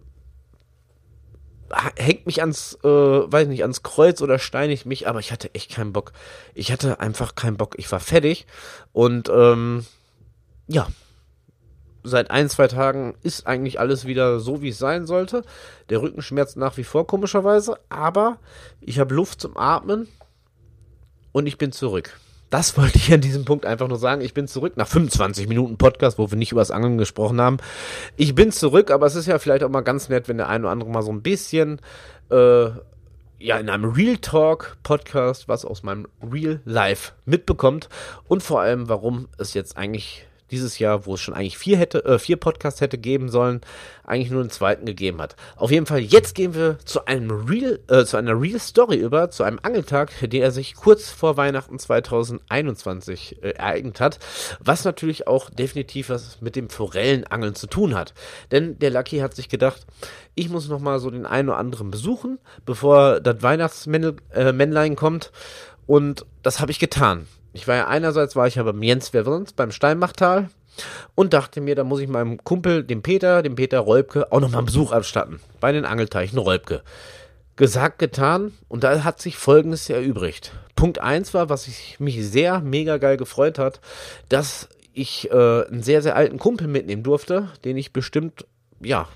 [1.96, 5.72] Hängt mich ans, äh, weiß nicht, ans Kreuz oder steinigt mich, aber ich hatte echt
[5.72, 6.12] keinen Bock.
[6.54, 7.74] Ich hatte einfach keinen Bock.
[7.76, 8.46] Ich war fertig
[8.92, 9.85] und ähm,
[10.68, 10.87] ja,
[12.06, 15.42] seit ein, zwei Tagen ist eigentlich alles wieder so, wie es sein sollte.
[15.90, 18.38] Der Rücken schmerzt nach wie vor komischerweise, aber
[18.80, 20.08] ich habe Luft zum Atmen
[21.32, 22.18] und ich bin zurück.
[22.48, 24.20] Das wollte ich an diesem Punkt einfach nur sagen.
[24.20, 27.58] Ich bin zurück nach 25 Minuten Podcast, wo wir nicht über das Angeln gesprochen haben.
[28.16, 30.64] Ich bin zurück, aber es ist ja vielleicht auch mal ganz nett, wenn der eine
[30.64, 31.80] oder andere mal so ein bisschen
[32.30, 32.68] äh,
[33.38, 37.88] ja in einem Real Talk Podcast was aus meinem Real Life mitbekommt
[38.28, 42.04] und vor allem, warum es jetzt eigentlich dieses Jahr, wo es schon eigentlich vier hätte,
[42.04, 43.61] äh, vier Podcasts hätte geben sollen,
[44.04, 45.37] eigentlich nur einen zweiten gegeben hat.
[45.56, 49.30] Auf jeden Fall, jetzt gehen wir zu einem Real, äh, zu einer Real Story über,
[49.30, 54.18] zu einem Angeltag, der sich kurz vor Weihnachten 2021 äh, ereignet hat,
[54.61, 58.14] was natürlich auch definitiv was mit dem Forellenangeln zu tun hat.
[58.50, 59.87] Denn der Lucky hat sich gedacht,
[60.35, 65.32] ich muss noch mal so den einen oder anderen besuchen, bevor das Weihnachtsmännlein äh, kommt.
[65.87, 67.26] Und das habe ich getan.
[67.56, 70.50] Ich war ja einerseits war ich ja beim Jens Weverns beim Steinbachtal
[71.14, 74.58] und dachte mir, da muss ich meinem Kumpel, dem Peter, dem Peter Rolbke, auch nochmal
[74.58, 75.40] einen Besuch abstatten.
[75.58, 76.82] Bei den Angelteichen Rolbke.
[77.56, 80.52] Gesagt, getan und da hat sich folgendes erübrigt.
[80.74, 83.80] Punkt eins war, was ich mich sehr mega geil gefreut hat,
[84.28, 88.46] dass ich äh, einen sehr, sehr alten Kumpel mitnehmen durfte, den ich bestimmt,
[88.80, 89.08] ja,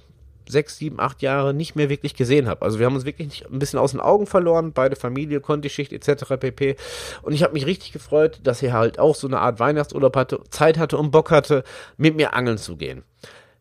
[0.50, 2.62] sechs, sieben, acht Jahre nicht mehr wirklich gesehen habe.
[2.62, 6.36] Also wir haben uns wirklich ein bisschen aus den Augen verloren, beide Familie, Kontischicht etc.
[6.38, 6.76] pp.
[7.22, 10.40] Und ich habe mich richtig gefreut, dass er halt auch so eine Art Weihnachtsurlaub hatte,
[10.50, 11.64] Zeit hatte und Bock hatte,
[11.96, 13.02] mit mir angeln zu gehen.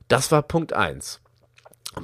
[0.08, 1.22] Das war Punkt eins.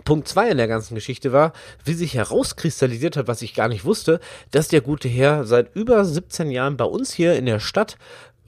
[0.04, 3.86] Punkt zwei in der ganzen Geschichte war, wie sich herauskristallisiert hat, was ich gar nicht
[3.86, 4.20] wusste,
[4.52, 7.98] dass der gute Herr seit über 17 Jahren bei uns hier in der Stadt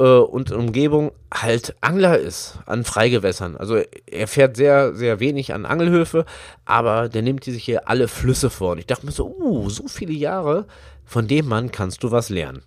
[0.03, 3.57] und Umgebung halt Angler ist an Freigewässern.
[3.57, 6.25] Also er fährt sehr, sehr wenig an Angelhöfe,
[6.65, 8.73] aber der nimmt sich hier alle Flüsse vor.
[8.73, 10.65] Und ich dachte mir so, uh, so viele Jahre,
[11.05, 12.61] von dem Mann kannst du was lernen.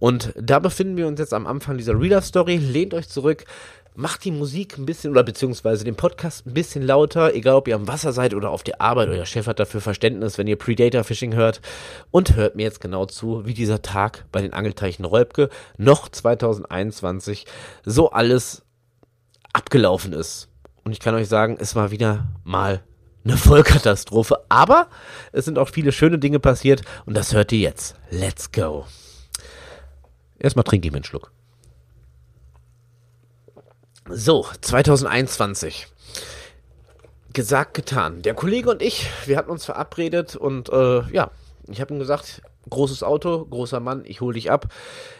[0.00, 2.56] Und da befinden wir uns jetzt am Anfang dieser Reader-Story.
[2.56, 3.44] Lehnt euch zurück,
[3.94, 7.74] macht die Musik ein bisschen oder beziehungsweise den Podcast ein bisschen lauter, egal ob ihr
[7.74, 9.08] am Wasser seid oder auf der Arbeit.
[9.08, 11.60] Euer Chef hat dafür Verständnis, wenn ihr Predator Fishing hört.
[12.10, 17.46] Und hört mir jetzt genau zu, wie dieser Tag bei den Angelteichen Räubke noch 2021
[17.84, 18.62] so alles
[19.52, 20.48] abgelaufen ist.
[20.84, 22.82] Und ich kann euch sagen, es war wieder mal
[23.24, 24.38] eine Vollkatastrophe.
[24.48, 24.88] Aber
[25.32, 27.96] es sind auch viele schöne Dinge passiert und das hört ihr jetzt.
[28.10, 28.86] Let's go.
[30.38, 31.30] Erstmal trinke ich mir einen Schluck.
[34.08, 35.86] So, 2021.
[37.32, 38.22] Gesagt, getan.
[38.22, 41.30] Der Kollege und ich, wir hatten uns verabredet und äh, ja,
[41.68, 44.68] ich habe ihm gesagt, großes Auto, großer Mann, ich hole dich ab.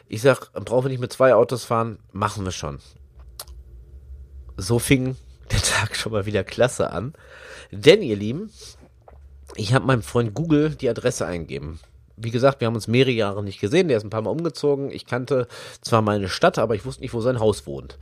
[0.08, 2.80] Ich sag, brauchen wir nicht mit zwei Autos fahren, machen wir schon.
[4.56, 5.16] So fing
[5.50, 7.14] der Tag schon mal wieder klasse an.
[7.70, 8.50] Denn, ihr Lieben,
[9.54, 11.78] ich habe meinem Freund Google die Adresse eingegeben.
[12.16, 13.88] Wie gesagt, wir haben uns mehrere Jahre nicht gesehen.
[13.88, 14.90] Der ist ein paar Mal umgezogen.
[14.90, 15.46] Ich kannte
[15.80, 17.98] zwar meine Stadt, aber ich wusste nicht, wo sein Haus wohnt.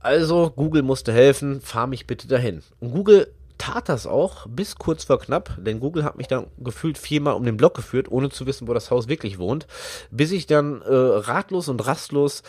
[0.00, 2.62] Also, Google musste helfen, fahr mich bitte dahin.
[2.80, 6.96] Und Google tat das auch bis kurz vor knapp, denn Google hat mich dann gefühlt
[6.96, 9.66] viermal um den Block geführt, ohne zu wissen, wo das Haus wirklich wohnt,
[10.10, 12.42] bis ich dann äh, ratlos und rastlos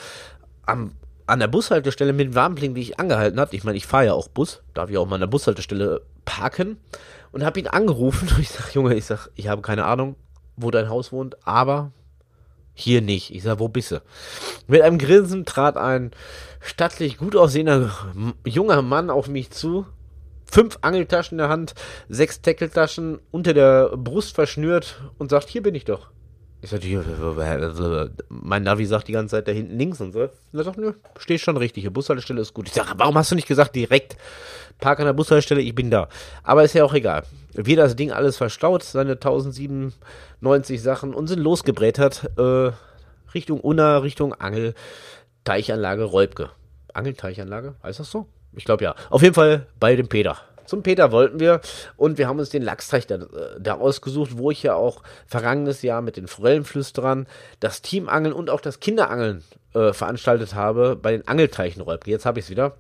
[0.66, 0.94] am,
[1.26, 4.14] an der Bushaltestelle mit dem Warnblinken, die ich angehalten habe, ich meine, ich fahre ja
[4.14, 6.78] auch Bus, darf ich auch mal an der Bushaltestelle parken
[7.32, 10.16] und habe ihn angerufen und ich sage, Junge, ich sag, ich habe keine Ahnung,
[10.56, 11.92] wo dein Haus wohnt, aber
[12.80, 13.34] hier nicht.
[13.34, 14.02] Ich sag, wo bist du?
[14.68, 16.12] Mit einem Grinsen trat ein
[16.62, 17.92] stattlich gut aussehender
[18.46, 19.86] junger Mann auf mich zu.
[20.52, 21.76] Fünf Angeltaschen in der Hand,
[22.08, 26.10] sechs Tackeltaschen unter der Brust verschnürt und sagt, hier bin ich doch.
[26.62, 27.06] Ich sagte, hier,
[28.28, 30.24] mein Navi sagt die ganze Zeit da hinten links und so.
[30.24, 32.68] Und er sagt, nö, stehst schon richtig, die Bushaltestelle ist gut.
[32.68, 34.18] Ich sage, warum hast du nicht gesagt, direkt
[34.80, 36.10] park an der Bushaltestelle, ich bin da.
[36.44, 37.24] Aber ist ja auch egal.
[37.54, 42.72] Wie das Ding alles verstaut, seine 1097 Sachen und sind losgebrät hat, äh,
[43.34, 44.74] Richtung Unna, Richtung Angel,
[45.46, 46.50] Teichanlage Räubke.
[46.94, 48.28] Angelteichanlage, heißt das so?
[48.54, 48.96] Ich glaube ja.
[49.10, 50.38] Auf jeden Fall bei dem Peter.
[50.70, 51.62] Zum Peter wollten wir
[51.98, 55.82] und wir haben uns den Lachsteich da, äh, da ausgesucht, wo ich ja auch vergangenes
[55.82, 57.26] Jahr mit den Forellenflüsterern
[57.60, 61.84] das Teamangeln und auch das Kinderangeln äh, veranstaltet habe bei den Angelteichen.
[62.06, 62.76] Jetzt habe ich es wieder.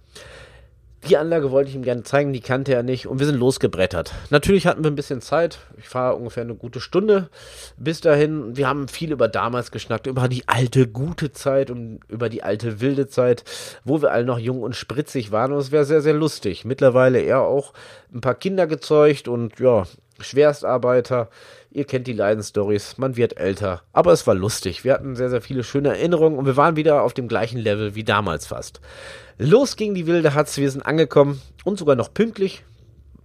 [1.07, 4.13] Die Anlage wollte ich ihm gerne zeigen, die kannte er nicht und wir sind losgebrettert.
[4.29, 5.59] Natürlich hatten wir ein bisschen Zeit.
[5.77, 7.29] Ich fahre ungefähr eine gute Stunde
[7.77, 8.57] bis dahin.
[8.57, 12.81] Wir haben viel über damals geschnackt, über die alte gute Zeit und über die alte
[12.81, 13.43] wilde Zeit,
[13.83, 16.65] wo wir alle noch jung und spritzig waren und es wäre sehr, sehr lustig.
[16.65, 17.73] Mittlerweile er auch
[18.13, 19.85] ein paar Kinder gezeugt und ja,
[20.23, 21.29] Schwerstarbeiter.
[21.71, 23.81] Ihr kennt die Leidenstories, man wird älter.
[23.93, 24.83] Aber es war lustig.
[24.83, 27.95] Wir hatten sehr, sehr viele schöne Erinnerungen und wir waren wieder auf dem gleichen Level
[27.95, 28.81] wie damals fast.
[29.37, 32.63] Los ging die wilde Hatz, wir sind angekommen und sogar noch pünktlich.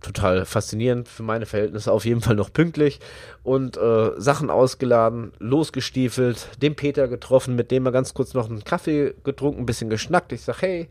[0.04, 3.00] Total faszinierend für meine Verhältnisse, auf jeden Fall noch pünktlich.
[3.42, 8.64] Und äh, Sachen ausgeladen, losgestiefelt, den Peter getroffen, mit dem wir ganz kurz noch einen
[8.64, 10.32] Kaffee getrunken, ein bisschen geschnackt.
[10.32, 10.90] Ich sag, hey,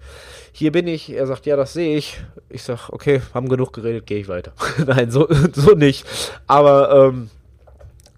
[0.52, 1.12] hier bin ich.
[1.12, 2.24] Er sagt, ja, das sehe ich.
[2.50, 4.54] Ich sag, okay, haben genug geredet, gehe ich weiter.
[4.88, 6.08] Nein, so, so nicht.
[6.48, 7.30] Aber ähm,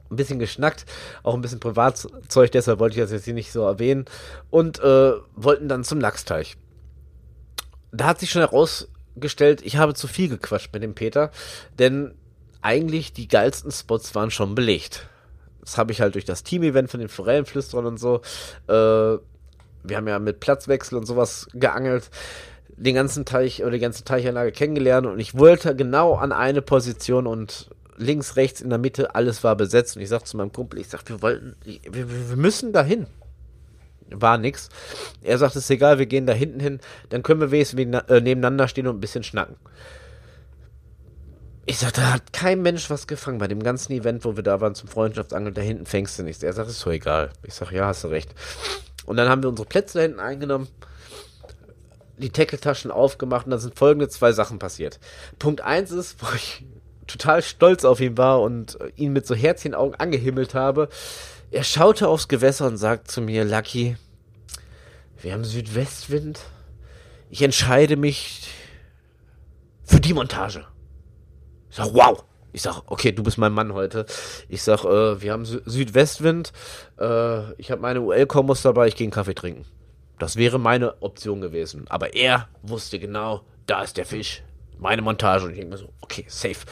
[0.10, 0.86] ein bisschen geschnackt,
[1.24, 4.06] auch ein bisschen Privatzeug, deshalb wollte ich das jetzt hier nicht so erwähnen.
[4.50, 6.56] Und äh, wollten dann zum Lachsteich.
[7.92, 8.44] Da hat sich schon
[9.16, 11.32] herausgestellt, ich habe zu viel gequatscht mit dem Peter,
[11.80, 12.14] denn
[12.62, 15.08] eigentlich die geilsten Spots waren schon belegt.
[15.62, 18.22] Das habe ich halt durch das Team-Event von den Forellenflüsterern und so.
[18.68, 19.18] Äh,
[19.88, 22.10] wir haben ja mit Platzwechsel und sowas geangelt
[22.78, 27.26] den ganzen Teich oder die ganze Teichanlage kennengelernt und ich wollte genau an eine Position
[27.26, 29.96] und links, rechts, in der Mitte, alles war besetzt.
[29.96, 33.08] Und ich sagte zu meinem Kumpel, ich sagte, wir wollten, wir, wir müssen dahin.
[34.12, 34.70] War nix.
[35.22, 38.22] Er sagt, es ist egal, wir gehen da hinten hin, dann können wir wenigstens äh,
[38.22, 39.56] nebeneinander stehen und ein bisschen schnacken.
[41.68, 44.62] Ich sagte, da hat kein Mensch was gefangen bei dem ganzen Event, wo wir da
[44.62, 46.44] waren zum Freundschaftsangeln, da hinten fängst du nichts.
[46.44, 47.32] Er sagt, ist so egal.
[47.42, 48.36] Ich sag, ja, hast du recht.
[49.08, 50.68] Und dann haben wir unsere Plätze da hinten eingenommen,
[52.18, 55.00] die Tackeltaschen aufgemacht und dann sind folgende zwei Sachen passiert.
[55.40, 56.66] Punkt eins ist, wo ich
[57.08, 60.90] total stolz auf ihn war und ihn mit so Herzchenaugen angehimmelt habe.
[61.52, 63.98] Er schaute aufs Gewässer und sagt zu mir, Lucky,
[65.22, 66.40] wir haben Südwestwind.
[67.30, 68.48] Ich entscheide mich
[69.84, 70.66] für die Montage.
[71.70, 72.24] Ich sag, wow.
[72.52, 74.06] Ich sag, okay, du bist mein Mann heute.
[74.48, 76.54] Ich sag, äh, wir haben Sü Südwestwind.
[76.98, 79.66] Äh, ich habe meine UL-Kombos dabei, ich gehe einen Kaffee trinken.
[80.20, 81.86] Das wäre meine Option gewesen.
[81.90, 84.42] Aber er wusste genau, da ist der Fisch
[84.80, 85.46] meine Montage.
[85.46, 86.66] Und ich denke mir so, okay, safe.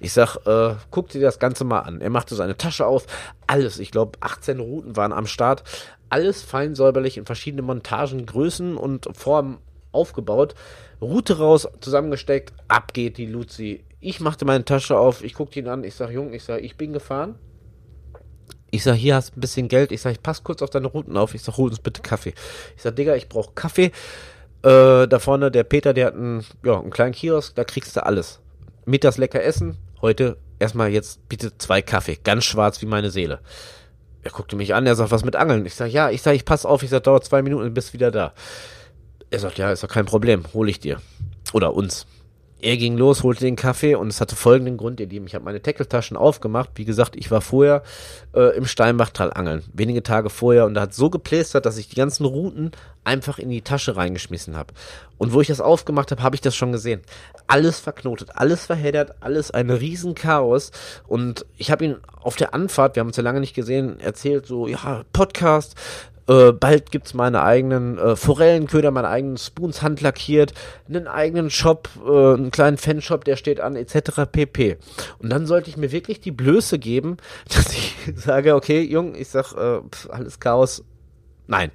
[0.00, 2.00] Ich sag, äh, guck dir das Ganze mal an.
[2.00, 3.06] Er machte seine Tasche auf.
[3.46, 5.64] Alles, ich glaube, 18 Routen waren am Start.
[6.08, 9.58] Alles fein säuberlich in verschiedene Montagen, Größen und Formen
[9.92, 10.54] aufgebaut.
[11.00, 13.84] Route raus, zusammengesteckt, ab geht die Luzi.
[14.00, 16.76] Ich machte meine Tasche auf, ich guckte ihn an, ich sag, Jung, ich sag, ich
[16.76, 17.36] bin gefahren.
[18.70, 19.90] Ich sag, hier hast ein bisschen Geld.
[19.90, 21.34] Ich sag, ich pass kurz auf deine Routen auf.
[21.34, 22.34] Ich sag, hol uns bitte Kaffee.
[22.76, 23.90] Ich sag, Digga, ich brauch Kaffee.
[24.62, 28.04] Äh, da vorne, der Peter, der hat einen, ja, einen kleinen Kiosk, da kriegst du
[28.04, 28.40] alles.
[28.84, 33.40] Mittags lecker essen, heute erstmal jetzt bitte zwei Kaffee, ganz schwarz wie meine Seele.
[34.22, 35.64] Er guckte mich an, er sagt, was mit Angeln?
[35.64, 38.10] Ich sag, ja, ich sag, ich pass auf, ich sag, dauert zwei Minuten bist wieder
[38.10, 38.34] da.
[39.30, 41.00] Er sagt, ja, ist doch kein Problem, hol ich dir.
[41.52, 42.06] Oder uns.
[42.62, 45.26] Er ging los, holte den Kaffee und es hatte folgenden Grund, ihr Lieben.
[45.26, 46.70] Ich habe meine Tackeltaschen aufgemacht.
[46.74, 47.82] Wie gesagt, ich war vorher
[48.34, 49.62] äh, im Steinbachtal angeln.
[49.72, 53.48] Wenige Tage vorher und da hat so geplästert, dass ich die ganzen Routen einfach in
[53.48, 54.74] die Tasche reingeschmissen habe.
[55.16, 57.00] Und wo ich das aufgemacht habe, habe ich das schon gesehen.
[57.46, 60.70] Alles verknotet, alles verheddert, alles ein Riesenchaos.
[61.06, 64.46] Und ich habe ihn auf der Anfahrt, wir haben uns ja lange nicht gesehen, erzählt
[64.46, 65.76] so, ja, Podcast,
[66.28, 70.52] äh, bald gibt's meine eigenen äh, Forellenköder, meine eigenen Spoons handlackiert,
[70.88, 74.22] einen eigenen Shop, äh, einen kleinen Fanshop, der steht an, etc.
[74.30, 74.76] pp.
[75.18, 77.16] Und dann sollte ich mir wirklich die Blöße geben,
[77.48, 80.84] dass ich sage, okay, Jung, ich sag, äh, pf, alles Chaos.
[81.46, 81.70] Nein.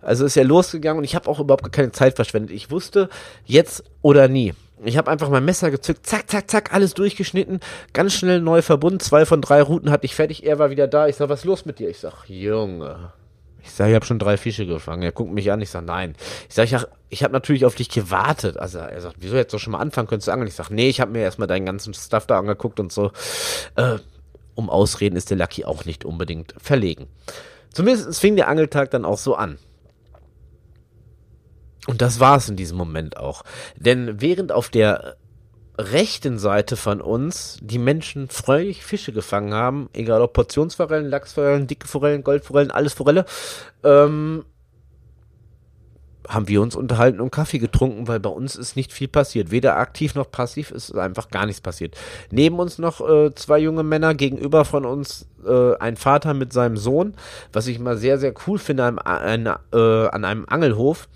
[0.00, 2.50] Also ist ja losgegangen und ich habe auch überhaupt keine Zeit verschwendet.
[2.50, 3.08] Ich wusste,
[3.44, 4.54] jetzt oder nie.
[4.84, 7.60] Ich habe einfach mein Messer gezückt, zack, zack, zack, alles durchgeschnitten,
[7.92, 9.00] ganz schnell neu verbunden.
[9.00, 11.06] Zwei von drei Routen hatte ich fertig, er war wieder da.
[11.06, 11.88] Ich sag, was ist los mit dir?
[11.88, 13.12] Ich sag, Junge,
[13.64, 15.02] ich sage, ich habe schon drei Fische gefangen.
[15.02, 16.14] Er guckt mich an, ich sage, nein.
[16.48, 18.58] Ich sage, ich, ich habe natürlich auf dich gewartet.
[18.58, 20.48] Also er sagt, wieso jetzt doch schon mal anfangen, könntest du angeln?
[20.48, 23.10] Ich sage, nee, ich habe mir erstmal deinen ganzen Stuff da angeguckt und so.
[23.76, 23.96] Äh,
[24.54, 27.08] um Ausreden ist der Lucky auch nicht unbedingt verlegen.
[27.72, 29.58] Zumindest fing der Angeltag dann auch so an.
[31.86, 33.44] Und das war es in diesem Moment auch.
[33.76, 35.16] Denn während auf der
[35.76, 41.88] rechten Seite von uns die Menschen freudig Fische gefangen haben, egal ob Portionsforellen, Lachsforellen, dicke
[41.88, 43.24] Forellen, Goldforellen, alles Forelle,
[43.82, 44.44] ähm,
[46.28, 49.50] haben wir uns unterhalten und Kaffee getrunken, weil bei uns ist nicht viel passiert.
[49.50, 51.96] Weder aktiv noch passiv ist einfach gar nichts passiert.
[52.30, 56.76] Neben uns noch äh, zwei junge Männer, gegenüber von uns äh, ein Vater mit seinem
[56.76, 57.14] Sohn,
[57.52, 61.08] was ich mal sehr, sehr cool finde an, an, äh, an einem Angelhof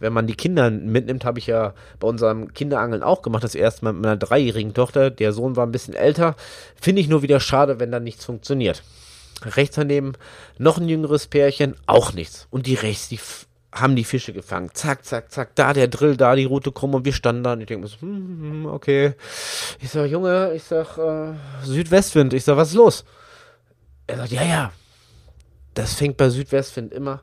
[0.00, 3.84] wenn man die Kinder mitnimmt, habe ich ja bei unserem Kinderangeln auch gemacht, das erste
[3.84, 5.10] Mal mit meiner dreijährigen Tochter.
[5.10, 6.36] Der Sohn war ein bisschen älter.
[6.80, 8.82] Finde ich nur wieder schade, wenn da nichts funktioniert.
[9.44, 10.12] Rechts daneben
[10.58, 12.46] noch ein jüngeres Pärchen, auch nichts.
[12.50, 13.18] Und die rechts, die
[13.72, 14.70] haben die Fische gefangen.
[14.74, 17.60] Zack, zack, zack, da der Drill, da die Route krumm und wir standen da und
[17.62, 19.14] ich denke mir so, hm, hm, okay.
[19.80, 21.32] Ich sag, Junge, ich sag, äh,
[21.64, 22.34] Südwestwind.
[22.34, 23.04] Ich sag, was ist los?
[24.06, 24.72] Er sagt, ja, ja.
[25.74, 27.22] Das fängt bei Südwestwind immer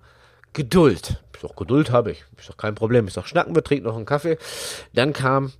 [0.54, 1.22] Geduld.
[1.36, 2.26] Ich sag, Geduld habe ich.
[2.38, 3.08] Ich sag, kein Problem.
[3.08, 4.38] Ich sag, schnacken wir, trinken noch einen Kaffee.
[4.94, 5.54] Dann kam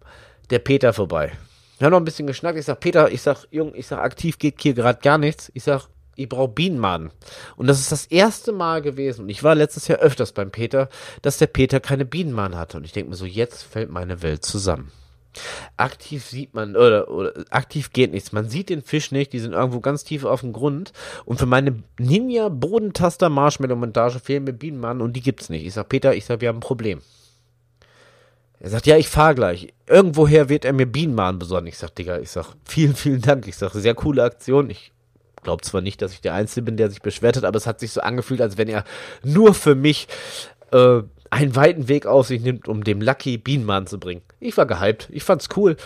[0.50, 1.32] der Peter vorbei.
[1.78, 2.58] Wir haben noch ein bisschen geschnackt.
[2.58, 5.52] Ich sag, Peter, ich sag, Jung, ich sag, aktiv geht hier gerade gar nichts.
[5.54, 5.88] Ich sag,
[6.20, 7.12] ich brauche Bienenmaden.
[7.56, 10.90] Und das ist das erste Mal gewesen, und ich war letztes Jahr öfters beim Peter,
[11.22, 12.78] dass der Peter keine Bienenmaden hatte.
[12.78, 14.92] Und ich denke mir so, jetzt fällt meine Welt zusammen.
[15.78, 18.32] Aktiv sieht man, oder, oder aktiv geht nichts.
[18.32, 20.92] Man sieht den Fisch nicht, die sind irgendwo ganz tief auf dem Grund.
[21.26, 25.66] Und für meine Ninja Bodentaster Marshmallow Montage fehlen mir Bienenmaden und die gibt's nicht.
[25.66, 27.02] Ich sag, Peter, ich sag, wir haben ein Problem.
[28.60, 29.74] Er sagt, ja, ich fahr gleich.
[29.88, 31.68] Irgendwoher wird er mir Bienenmaden besorgen.
[31.68, 33.48] Ich sag, Digga, ich sag, vielen, vielen Dank.
[33.48, 34.70] Ich sag, sehr coole Aktion.
[34.70, 34.92] Ich
[35.44, 37.80] glaube zwar nicht, dass ich der Einzige bin, der sich beschwert hat, aber es hat
[37.80, 38.84] sich so angefühlt, als wenn er
[39.24, 40.10] nur für mich
[40.72, 44.22] äh, einen weiten Weg auf sich nimmt, um dem Lucky Bienenmann zu bringen.
[44.40, 45.78] Ich war gehypt, ich fand's cool.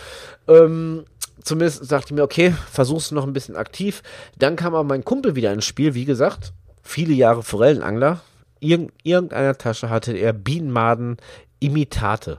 [0.48, 1.04] Ähm,
[1.42, 4.02] zumindest sagte ich mir, okay, versuch's noch ein bisschen aktiv.
[4.38, 8.20] Dann kam aber mein Kumpel wieder ins Spiel, wie gesagt, viele Jahre Forellenangler.
[8.60, 12.38] Irgend, irgendeiner Tasche hatte er Bienenmaden-Imitate.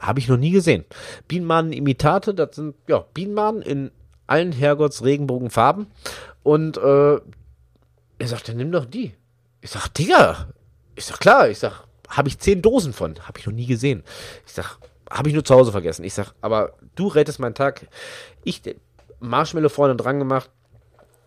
[0.00, 0.84] Habe ich noch nie gesehen.
[1.28, 3.90] Bienenmaden-Imitate, das sind ja Bienenmaden in
[4.26, 5.86] allen Herrgotts Regenbogenfarben.
[6.42, 7.20] Und äh,
[8.18, 9.12] er sagte, nimm doch die.
[9.60, 10.48] Ich sag, Digga.
[10.94, 11.48] Ich sag, klar.
[11.48, 13.18] Ich sag, habe ich zehn Dosen von.
[13.26, 14.02] Habe ich noch nie gesehen.
[14.46, 14.78] Ich sag,
[15.10, 16.04] habe ich nur zu Hause vergessen.
[16.04, 17.86] Ich sag, aber du rettest meinen Tag.
[18.44, 18.62] Ich
[19.20, 20.50] Marshmallow vorne dran gemacht.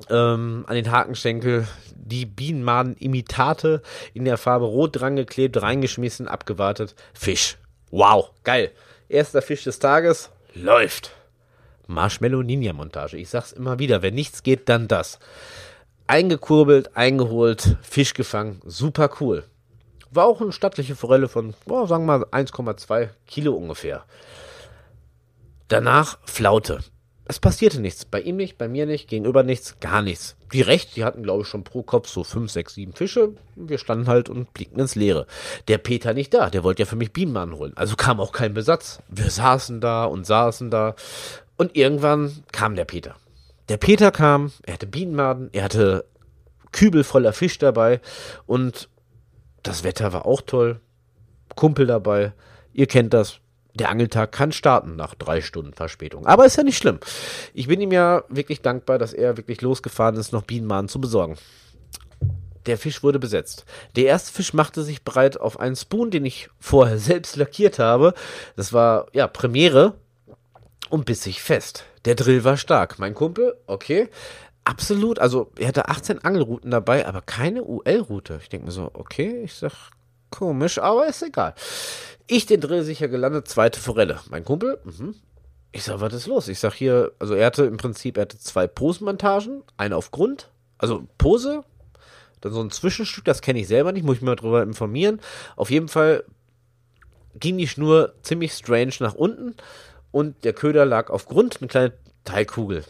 [0.10, 3.82] Ähm, an den Hakenschenkel die Bienenmaden-Imitate
[4.14, 6.96] in der Farbe rot dran geklebt, reingeschmissen, abgewartet.
[7.14, 7.58] Fisch.
[7.90, 8.72] Wow, geil.
[9.10, 10.30] Erster Fisch des Tages.
[10.54, 11.12] Läuft.
[11.88, 13.18] Marshmallow Ninja Montage.
[13.18, 15.20] Ich sag's immer wieder, wenn nichts geht, dann das.
[16.06, 19.44] Eingekurbelt, eingeholt, Fisch gefangen, super cool.
[20.12, 24.06] War auch eine stattliche Forelle von, oh, sagen wir mal, 1,2 Kilo ungefähr.
[25.68, 26.80] Danach Flaute.
[27.30, 28.06] Es passierte nichts.
[28.06, 30.38] Bei ihm nicht, bei mir nicht, gegenüber nichts, gar nichts.
[30.50, 33.34] Wie recht, die hatten, glaube ich, schon pro Kopf so 5, 6, 7 Fische.
[33.56, 35.28] Wir standen halt und blickten ins Leere.
[35.68, 37.74] Der Peter nicht da, der wollte ja für mich Bienenmann holen.
[37.76, 39.00] Also kam auch kein Besatz.
[39.10, 40.96] Wir saßen da und saßen da.
[41.58, 43.16] Und irgendwann kam der Peter.
[43.68, 46.06] Der Peter kam, er hatte Bienenmaden, er hatte
[46.72, 48.00] Kübel voller Fisch dabei
[48.46, 48.88] und
[49.68, 50.80] das Wetter war auch toll.
[51.56, 52.34] Kumpel dabei.
[52.74, 53.40] Ihr kennt das.
[53.74, 56.26] Der Angeltag kann starten nach drei Stunden Verspätung.
[56.26, 57.00] Aber ist ja nicht schlimm.
[57.54, 61.38] Ich bin ihm ja wirklich dankbar, dass er wirklich losgefahren ist, noch Bienenmaden zu besorgen.
[62.66, 63.66] Der Fisch wurde besetzt.
[63.96, 68.14] Der erste Fisch machte sich bereit auf einen Spoon, den ich vorher selbst lackiert habe.
[68.56, 69.94] Das war ja Premiere
[70.90, 71.84] und biss sich fest.
[72.06, 73.00] Der Drill war stark.
[73.00, 74.10] Mein Kumpel, okay,
[74.68, 78.40] absolut, also er hatte 18 Angelrouten dabei, aber keine UL-Route.
[78.42, 79.92] Ich denke mir so, okay, ich sag,
[80.30, 81.56] komisch, aber ist egal.
[82.28, 84.20] Ich den Drill sicher gelandet, zweite Forelle.
[84.30, 85.16] Mein Kumpel, mhm.
[85.72, 86.48] Ich sag, was ist los?
[86.48, 90.50] Ich sag hier, also er hatte im Prinzip, er hatte zwei Posenmontagen, eine auf Grund,
[90.78, 91.64] also Pose,
[92.42, 95.20] dann so ein Zwischenstück, das kenne ich selber nicht, muss ich mal drüber informieren.
[95.56, 96.24] Auf jeden Fall
[97.36, 99.56] ging die Schnur ziemlich strange nach unten
[100.12, 101.94] und der Köder lag auf Grund, eine kleine
[102.24, 102.84] Teilkugel.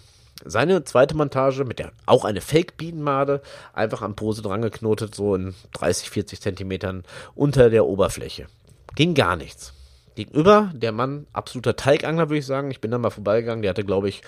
[0.45, 3.41] Seine zweite Montage mit der auch eine Fake-Bienenmade
[3.73, 7.03] einfach am Pose dran geknotet, so in 30, 40 Zentimetern
[7.35, 8.47] unter der Oberfläche.
[8.95, 9.73] Ging gar nichts.
[10.15, 12.71] Gegenüber der Mann, absoluter Teigangler, würde ich sagen.
[12.71, 13.61] Ich bin da mal vorbeigegangen.
[13.61, 14.21] Der hatte, glaube ich,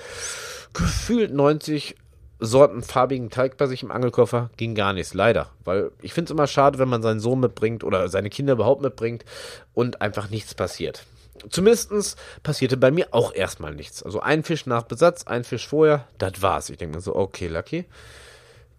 [0.74, 1.96] gefühlt 90
[2.40, 4.50] Sorten farbigen Teig bei sich im Angelkoffer.
[4.56, 5.50] Ging gar nichts, leider.
[5.66, 8.82] Weil ich finde es immer schade, wenn man seinen Sohn mitbringt oder seine Kinder überhaupt
[8.82, 9.26] mitbringt
[9.74, 11.06] und einfach nichts passiert.
[11.50, 14.04] Zumindest passierte bei mir auch erstmal nichts.
[14.04, 16.70] Also ein Fisch nach Besatz, ein Fisch vorher, das war's.
[16.70, 17.86] Ich denke mir so, okay, Lucky,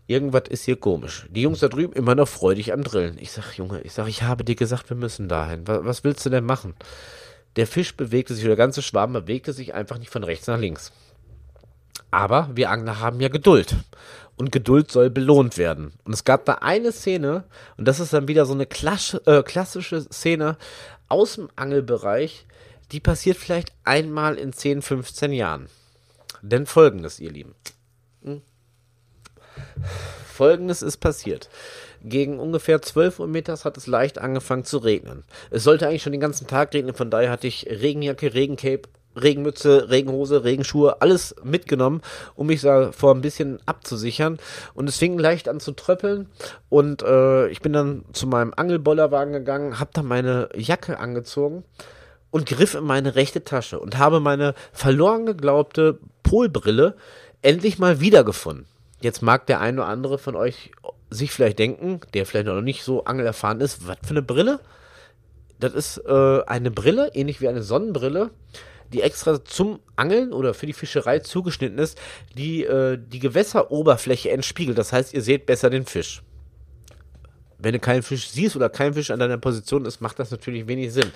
[0.06, 1.26] irgendwas ist hier komisch.
[1.30, 3.16] Die Jungs da drüben immer noch freudig am Drillen.
[3.18, 5.66] Ich sag, Junge, ich sag, ich habe dir gesagt, wir müssen dahin.
[5.66, 6.74] Was, was willst du denn machen?
[7.56, 10.92] Der Fisch bewegte sich, der ganze Schwarm bewegte sich einfach nicht von rechts nach links.
[12.10, 13.76] Aber wir Angler haben ja Geduld.
[14.36, 15.92] Und Geduld soll belohnt werden.
[16.04, 17.44] Und es gab da eine Szene,
[17.76, 20.56] und das ist dann wieder so eine äh, klassische Szene
[21.08, 22.46] aus dem Angelbereich,
[22.92, 25.68] die passiert vielleicht einmal in 10, 15 Jahren.
[26.42, 27.54] Denn folgendes, ihr Lieben.
[28.24, 28.42] Hm?
[30.32, 31.48] Folgendes ist passiert.
[32.02, 35.24] Gegen ungefähr 12 Uhr mittags hat es leicht angefangen zu regnen.
[35.50, 39.90] Es sollte eigentlich schon den ganzen Tag regnen, von daher hatte ich Regenjacke, Regencape, Regenmütze,
[39.90, 42.00] Regenhose, Regenschuhe, alles mitgenommen,
[42.36, 44.38] um mich da vor ein bisschen abzusichern.
[44.72, 46.28] Und es fing leicht an zu tröppeln.
[46.68, 51.64] Und äh, ich bin dann zu meinem Angelbollerwagen gegangen, habe da meine Jacke angezogen
[52.30, 56.96] und griff in meine rechte Tasche und habe meine verloren geglaubte Polbrille
[57.42, 58.66] endlich mal wiedergefunden.
[59.00, 60.72] Jetzt mag der eine oder andere von euch
[61.10, 64.60] sich vielleicht denken, der vielleicht noch nicht so angelerfahren ist, was für eine Brille?
[65.58, 68.30] Das ist äh, eine Brille, ähnlich wie eine Sonnenbrille,
[68.92, 71.98] die extra zum Angeln oder für die Fischerei zugeschnitten ist,
[72.36, 74.78] die äh, die Gewässeroberfläche entspiegelt.
[74.78, 76.22] Das heißt, ihr seht besser den Fisch.
[77.62, 80.66] Wenn du keinen Fisch siehst oder kein Fisch an deiner Position ist, macht das natürlich
[80.66, 81.12] wenig Sinn.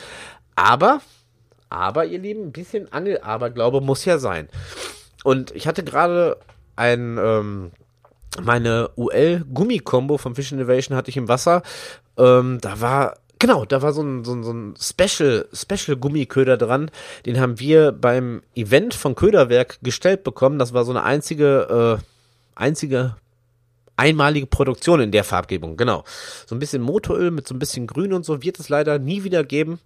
[0.56, 1.00] Aber,
[1.70, 4.48] aber ihr Lieben, ein bisschen Angelaberglaube muss ja sein.
[5.24, 6.36] Und ich hatte gerade
[6.76, 7.72] ein ähm,
[8.42, 11.62] meine UL-Gummi-Kombo vom Fish Innovation hatte ich im Wasser.
[12.18, 16.56] Ähm, da war Genau, da war so ein, so ein, so ein Special, Special Gummiköder
[16.56, 16.90] dran.
[17.26, 20.58] Den haben wir beim Event von Köderwerk gestellt bekommen.
[20.58, 22.04] Das war so eine einzige, äh,
[22.54, 23.16] einzige
[23.96, 25.76] einmalige Produktion in der Farbgebung.
[25.76, 26.04] Genau.
[26.46, 29.24] So ein bisschen Motoröl mit so ein bisschen Grün und so wird es leider nie
[29.24, 29.80] wieder geben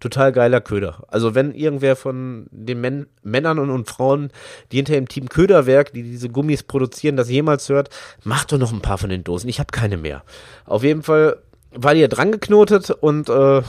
[0.00, 1.04] total geiler Köder.
[1.08, 4.32] Also wenn irgendwer von den Män Männern und, und, Frauen,
[4.72, 7.90] die hinter dem Team Köderwerk, die diese Gummis produzieren, das jemals hört,
[8.24, 9.48] macht doch noch ein paar von den Dosen.
[9.48, 10.24] Ich habe keine mehr.
[10.64, 11.36] Auf jeden Fall
[11.70, 13.62] war die ja dran geknotet und äh,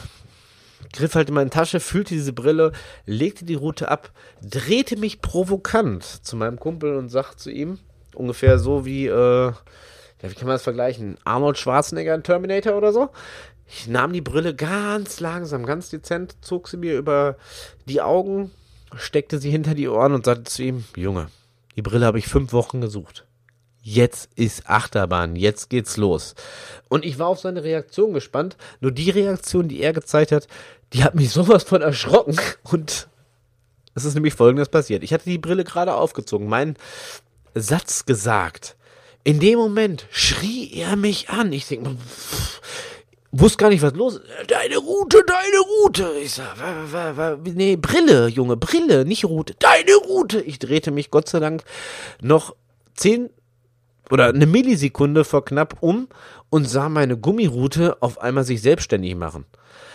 [0.94, 2.72] griff halt in meine Tasche, fühlte diese Brille,
[3.06, 4.12] legte die Route ab,
[4.42, 7.78] drehte mich provokant zu meinem Kumpel und sagte zu ihm,
[8.16, 9.54] ungefähr so wie, äh, ja,
[10.22, 11.18] wie kann man das vergleichen?
[11.24, 13.10] Arnold Schwarzenegger in Terminator oder so?
[13.68, 17.38] Ich nahm die Brille ganz langsam, ganz dezent, zog sie mir über
[17.88, 18.52] die Augen,
[18.96, 21.28] steckte sie hinter die Ohren und sagte zu ihm, Junge,
[21.76, 23.26] die Brille habe ich fünf Wochen gesucht.
[23.82, 26.36] Jetzt ist Achterbahn, jetzt geht's los.
[26.88, 28.56] Und ich war auf seine Reaktion gespannt.
[28.80, 30.48] Nur die Reaktion, die er gezeigt hat,
[30.94, 32.38] die hat mich sowas von erschrocken.
[32.64, 33.08] Und
[33.96, 35.04] es ist nämlich folgendes passiert.
[35.04, 36.76] Ich hatte die Brille gerade aufgezogen, meinen
[37.56, 38.76] Satz gesagt.
[39.24, 41.54] In dem Moment schrie er mich an.
[41.54, 41.96] Ich denke,
[43.32, 44.24] wusste gar nicht, was los ist.
[44.48, 46.12] Deine Route, deine Route.
[46.22, 46.56] Ich sag,
[47.44, 49.56] nee, Brille, Junge, Brille, nicht Route.
[49.60, 50.42] Deine Route.
[50.42, 51.64] Ich drehte mich Gott sei Dank
[52.22, 52.56] noch
[52.96, 53.30] zehn
[54.10, 56.08] oder eine Millisekunde vor knapp um
[56.50, 59.46] und sah meine Gummiroute auf einmal sich selbstständig machen.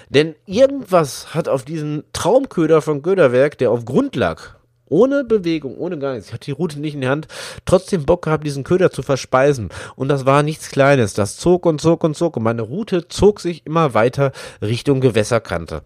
[0.09, 4.55] Denn irgendwas hat auf diesen Traumköder von Göderwerk, der auf Grund lag,
[4.89, 6.29] ohne Bewegung, ohne gar nichts.
[6.29, 7.29] Ich hatte die Route nicht in der Hand.
[7.65, 9.71] Trotzdem Bock gehabt, diesen Köder zu verspeisen.
[9.97, 11.15] Und das war nichts Kleines.
[11.15, 12.37] Das zog und zog und zog.
[12.37, 14.33] Und meine Route zog sich immer weiter
[14.63, 15.83] Richtung Gewässerkante.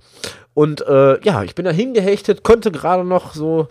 [0.53, 3.69] Und äh, ja, ich bin da hingehechtet, konnte gerade noch so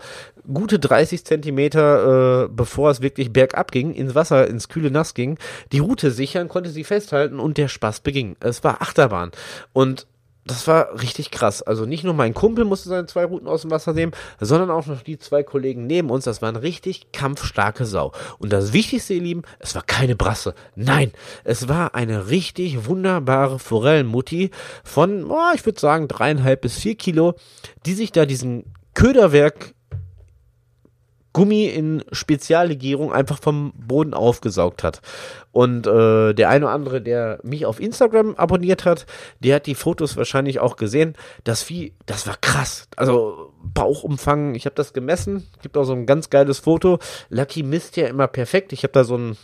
[0.52, 5.38] gute 30 Zentimeter, äh, bevor es wirklich bergab ging, ins Wasser, ins kühle Nass ging,
[5.72, 8.36] die Route sichern, konnte sie festhalten und der Spaß beging.
[8.40, 9.30] Es war Achterbahn.
[9.72, 10.06] Und
[10.46, 11.62] das war richtig krass.
[11.62, 14.86] Also nicht nur mein Kumpel musste seine zwei Routen aus dem Wasser nehmen, sondern auch
[14.86, 16.24] noch die zwei Kollegen neben uns.
[16.24, 18.12] Das waren richtig kampfstarke Sau.
[18.38, 20.54] Und das Wichtigste, ihr Lieben, es war keine Brasse.
[20.74, 21.12] Nein,
[21.44, 24.50] es war eine richtig wunderbare Forellenmutti
[24.82, 27.34] von, oh, ich würde sagen, dreieinhalb bis vier Kilo,
[27.86, 29.74] die sich da diesen Köderwerk
[31.32, 35.00] Gummi in Speziallegierung einfach vom Boden aufgesaugt hat.
[35.52, 39.06] Und äh, der eine oder andere, der mich auf Instagram abonniert hat,
[39.40, 41.14] der hat die Fotos wahrscheinlich auch gesehen.
[41.44, 42.88] Das Vieh, das war krass.
[42.96, 45.46] Also Bauchumfang, ich habe das gemessen.
[45.62, 46.98] Gibt auch so ein ganz geiles Foto.
[47.28, 48.72] Lucky misst ja immer perfekt.
[48.72, 49.36] Ich habe da so einen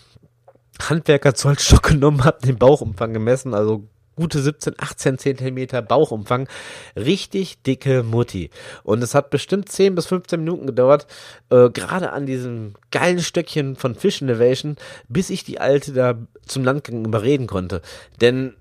[0.81, 3.55] Handwerker-Zollstock genommen, habe den Bauchumfang gemessen.
[3.55, 3.85] Also
[4.17, 6.49] gute 17, 18 Zentimeter Bauchumfang.
[6.97, 8.51] Richtig dicke Mutti.
[8.83, 11.07] Und es hat bestimmt 10 bis 15 Minuten gedauert,
[11.51, 14.77] äh, gerade an diesem geilen Stöckchen von Fish Innovation,
[15.09, 17.83] bis ich die Alte da zum Landgang überreden konnte.
[18.21, 18.55] Denn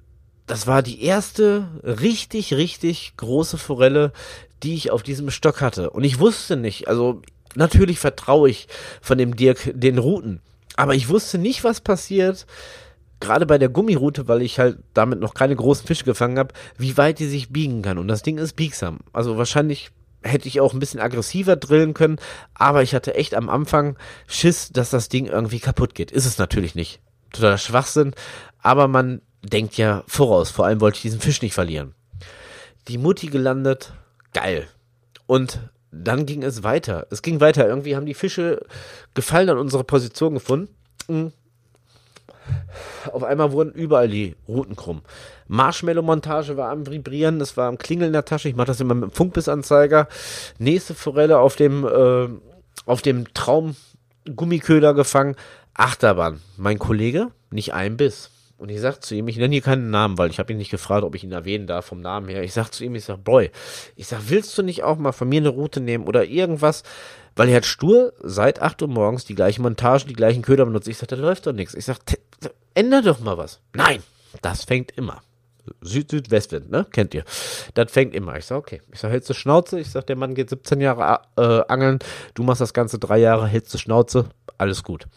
[0.47, 4.11] das war die erste richtig, richtig große Forelle,
[4.61, 5.89] die ich auf diesem Stock hatte.
[5.89, 7.21] Und ich wusste nicht, also
[7.55, 8.67] natürlich vertraue ich
[9.01, 10.41] von dem Dirk den Routen.
[10.75, 12.45] Aber ich wusste nicht, was passiert,
[13.25, 16.97] gerade bei der Gummiroute, weil ich halt damit noch keine großen Fische gefangen habe, wie
[16.97, 17.97] weit die sich biegen kann.
[17.97, 18.99] Und das Ding ist biegsam.
[19.13, 22.17] Also wahrscheinlich hätte ich auch ein bisschen aggressiver drillen können,
[22.53, 23.97] aber ich hatte echt am Anfang
[24.27, 26.11] Schiss, dass das Ding irgendwie kaputt geht.
[26.11, 26.99] Ist es natürlich nicht.
[27.31, 28.13] Totaler Schwachsinn,
[28.59, 30.51] aber man denkt ja voraus.
[30.51, 31.93] Vor allem wollte ich diesen Fisch nicht verlieren.
[32.87, 33.93] Die Mutti gelandet,
[34.33, 34.67] geil.
[35.27, 35.59] Und
[35.91, 37.07] dann ging es weiter.
[37.09, 37.67] Es ging weiter.
[37.67, 38.65] Irgendwie haben die Fische
[39.13, 41.33] Gefallen an unsere Position gefunden.
[43.11, 45.01] Auf einmal wurden überall die Routen krumm.
[45.47, 48.49] Marshmallow-Montage war am Vibrieren, das war am Klingeln in der Tasche.
[48.49, 50.07] Ich mache das immer mit dem Funkbissanzeiger.
[50.57, 52.27] Nächste Forelle auf dem, äh,
[52.85, 55.35] auf dem Traum-Gummiköder gefangen.
[55.73, 56.41] Achterbahn.
[56.57, 58.31] Mein Kollege, nicht ein Biss.
[58.57, 60.71] Und ich sag zu ihm, ich nenne hier keinen Namen, weil ich habe ihn nicht
[60.71, 62.41] gefragt, ob ich ihn erwähnen darf vom Namen her.
[62.41, 63.51] Ich sag zu ihm, ich sag, Boy,
[63.97, 66.83] ich sag, willst du nicht auch mal von mir eine Route nehmen oder irgendwas?
[67.35, 70.87] Weil er hat stur seit 8 Uhr morgens die gleichen Montagen, die gleichen Köder benutzt.
[70.87, 71.73] Ich sag, da läuft doch nichts.
[71.73, 71.97] Ich sag,
[72.73, 73.59] änder doch mal was.
[73.73, 74.01] Nein,
[74.41, 75.21] das fängt immer.
[75.81, 76.85] Süd-Südwestwind, ne?
[76.91, 77.23] Kennt ihr.
[77.73, 78.37] Das fängt immer.
[78.37, 78.81] Ich sag, okay.
[78.91, 79.79] Ich sag, hältst du Schnauze?
[79.79, 81.99] Ich sag, der Mann geht 17 Jahre äh, angeln.
[82.33, 84.29] Du machst das Ganze drei Jahre, hältst du Schnauze.
[84.57, 85.07] Alles gut.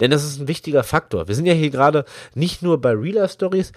[0.00, 1.26] Denn das ist ein wichtiger Faktor.
[1.26, 2.04] Wir sind ja hier gerade
[2.34, 3.72] nicht nur bei Real Stories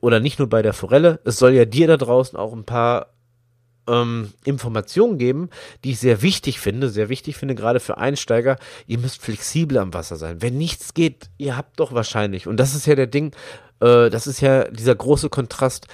[0.00, 1.20] oder nicht nur bei der Forelle.
[1.24, 3.08] Es soll ja dir da draußen auch ein paar
[3.88, 5.50] ähm, Informationen geben,
[5.84, 8.56] die ich sehr wichtig finde, sehr wichtig finde, gerade für Einsteiger.
[8.86, 10.40] Ihr müsst flexibel am Wasser sein.
[10.40, 13.34] Wenn nichts geht, ihr habt doch wahrscheinlich, und das ist ja der Ding,
[13.80, 15.86] äh, das ist ja dieser große Kontrast.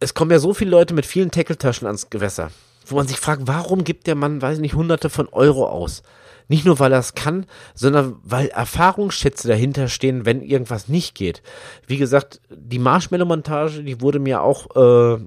[0.00, 2.50] Es kommen ja so viele Leute mit vielen Tackeltaschen ans Gewässer,
[2.86, 6.02] wo man sich fragt, warum gibt der Mann, weiß nicht, hunderte von Euro aus?
[6.48, 7.46] Nicht nur, weil er es kann,
[7.76, 11.44] sondern weil Erfahrungsschätze dahinter stehen, wenn irgendwas nicht geht.
[11.86, 15.24] Wie gesagt, die Marshmallow-Montage, die wurde mir auch äh,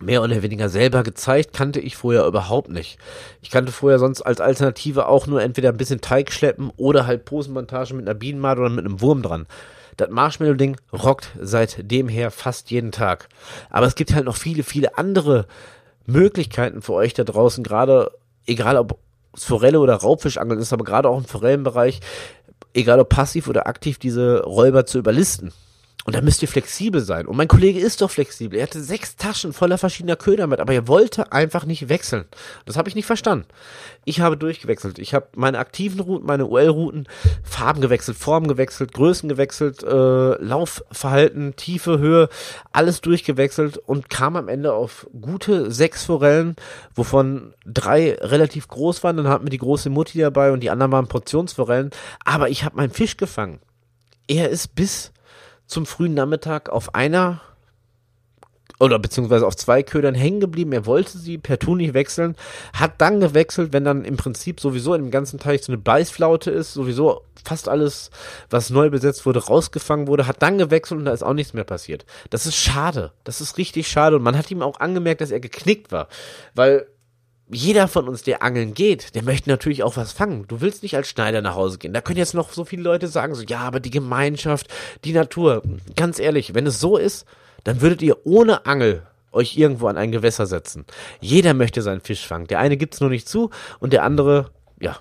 [0.00, 2.98] mehr oder weniger selber gezeigt, kannte ich vorher überhaupt nicht.
[3.42, 7.24] Ich kannte vorher sonst als Alternative auch nur entweder ein bisschen Teig schleppen oder halt
[7.24, 9.46] Posenmontage mit einer Bienenmade oder mit einem Wurm dran.
[9.96, 13.28] Das Marshmallow-Ding rockt seitdem her fast jeden Tag.
[13.68, 15.46] Aber es gibt halt noch viele, viele andere
[16.06, 18.12] Möglichkeiten für euch da draußen, gerade,
[18.46, 18.98] egal ob
[19.34, 22.00] es Forelle oder Raubfischangeln ist, aber gerade auch im Forellenbereich,
[22.72, 25.52] egal ob passiv oder aktiv, diese Räuber zu überlisten.
[26.08, 27.26] Und da müsst ihr flexibel sein.
[27.26, 28.58] Und mein Kollege ist doch flexibel.
[28.58, 32.24] Er hatte sechs Taschen voller verschiedener Köder mit, aber er wollte einfach nicht wechseln.
[32.64, 33.44] Das habe ich nicht verstanden.
[34.06, 34.98] Ich habe durchgewechselt.
[34.98, 37.08] Ich habe meine aktiven Routen, meine UL-Routen,
[37.42, 42.30] Farben gewechselt, Formen gewechselt, Größen gewechselt, äh, Laufverhalten, Tiefe, Höhe,
[42.72, 46.56] alles durchgewechselt und kam am Ende auf gute sechs Forellen,
[46.94, 49.18] wovon drei relativ groß waren.
[49.18, 51.90] Dann hatten wir die große Mutti dabei und die anderen waren Portionsforellen.
[52.24, 53.58] Aber ich habe meinen Fisch gefangen.
[54.26, 55.12] Er ist bis
[55.68, 57.40] zum frühen Nachmittag auf einer
[58.80, 60.72] oder beziehungsweise auf zwei Ködern hängen geblieben.
[60.72, 62.36] Er wollte sie per Tu nicht wechseln,
[62.72, 66.74] hat dann gewechselt, wenn dann im Prinzip sowieso dem ganzen Teich so eine Beißflaute ist,
[66.74, 68.10] sowieso fast alles,
[68.50, 71.64] was neu besetzt wurde, rausgefangen wurde, hat dann gewechselt und da ist auch nichts mehr
[71.64, 72.04] passiert.
[72.30, 73.12] Das ist schade.
[73.24, 76.08] Das ist richtig schade und man hat ihm auch angemerkt, dass er geknickt war,
[76.54, 76.86] weil
[77.50, 80.46] jeder von uns, der angeln geht, der möchte natürlich auch was fangen.
[80.48, 81.94] Du willst nicht als Schneider nach Hause gehen.
[81.94, 84.68] Da können jetzt noch so viele Leute sagen, so, ja, aber die Gemeinschaft,
[85.04, 85.62] die Natur.
[85.96, 87.26] Ganz ehrlich, wenn es so ist,
[87.64, 90.84] dann würdet ihr ohne Angel euch irgendwo an ein Gewässer setzen.
[91.20, 92.46] Jeder möchte seinen Fisch fangen.
[92.46, 94.98] Der eine gibt's nur nicht zu und der andere, ja,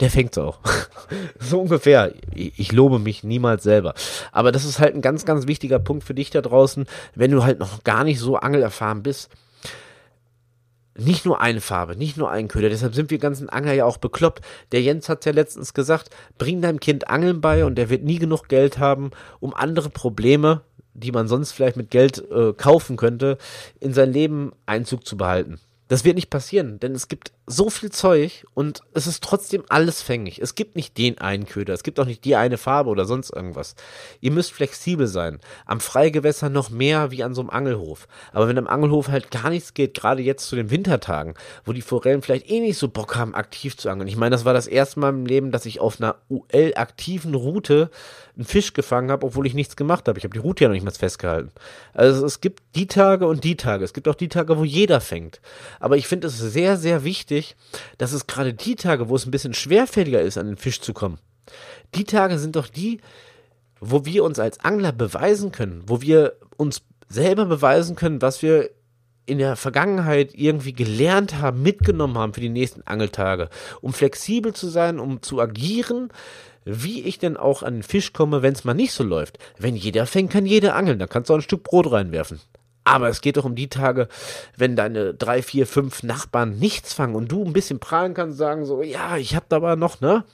[0.00, 0.58] der fängt's auch.
[1.38, 2.12] so ungefähr.
[2.34, 3.94] Ich, lobe mich niemals selber.
[4.32, 7.44] Aber das ist halt ein ganz, ganz wichtiger Punkt für dich da draußen, wenn du
[7.44, 9.30] halt noch gar nicht so angelerfahren bist
[10.96, 12.68] nicht nur eine Farbe, nicht nur ein Köder.
[12.68, 14.44] Deshalb sind wir ganzen Angler ja auch bekloppt.
[14.72, 18.18] Der Jens hat ja letztens gesagt, bring deinem Kind Angeln bei und der wird nie
[18.18, 20.62] genug Geld haben, um andere Probleme,
[20.94, 23.38] die man sonst vielleicht mit Geld äh, kaufen könnte,
[23.80, 25.58] in sein Leben Einzug zu behalten.
[25.88, 30.00] Das wird nicht passieren, denn es gibt so viel Zeug und es ist trotzdem alles
[30.00, 30.40] fängig.
[30.40, 33.30] Es gibt nicht den einen Köder, es gibt auch nicht die eine Farbe oder sonst
[33.30, 33.74] irgendwas.
[34.22, 35.40] Ihr müsst flexibel sein.
[35.66, 38.08] Am Freigewässer noch mehr wie an so einem Angelhof.
[38.32, 41.34] Aber wenn am Angelhof halt gar nichts geht, gerade jetzt zu den Wintertagen,
[41.66, 44.08] wo die Forellen vielleicht eh nicht so Bock haben, aktiv zu angeln.
[44.08, 47.90] Ich meine, das war das erste Mal im Leben, dass ich auf einer UL-aktiven Route
[48.36, 50.18] einen Fisch gefangen habe, obwohl ich nichts gemacht habe.
[50.18, 51.52] Ich habe die Route ja noch nicht mal festgehalten.
[51.92, 53.84] Also es gibt die Tage und die Tage.
[53.84, 55.40] Es gibt auch die Tage, wo jeder fängt.
[55.78, 57.56] Aber ich finde es sehr, sehr wichtig,
[57.98, 60.92] dass es gerade die Tage, wo es ein bisschen schwerfälliger ist, an den Fisch zu
[60.92, 61.18] kommen,
[61.94, 63.00] die Tage sind doch die,
[63.80, 68.70] wo wir uns als Angler beweisen können, wo wir uns selber beweisen können, was wir
[69.26, 73.48] in der Vergangenheit irgendwie gelernt haben, mitgenommen haben für die nächsten Angeltage,
[73.80, 76.10] um flexibel zu sein, um zu agieren,
[76.64, 79.38] wie ich denn auch an den Fisch komme, wenn es mal nicht so läuft.
[79.58, 82.40] Wenn jeder fängt, kann jeder angeln, dann kannst du auch ein Stück Brot reinwerfen.
[82.84, 84.08] Aber es geht doch um die Tage,
[84.56, 88.66] wenn deine drei, vier, fünf Nachbarn nichts fangen und du ein bisschen prahlen kannst, sagen
[88.66, 90.24] so, ja, ich hab da aber noch, ne?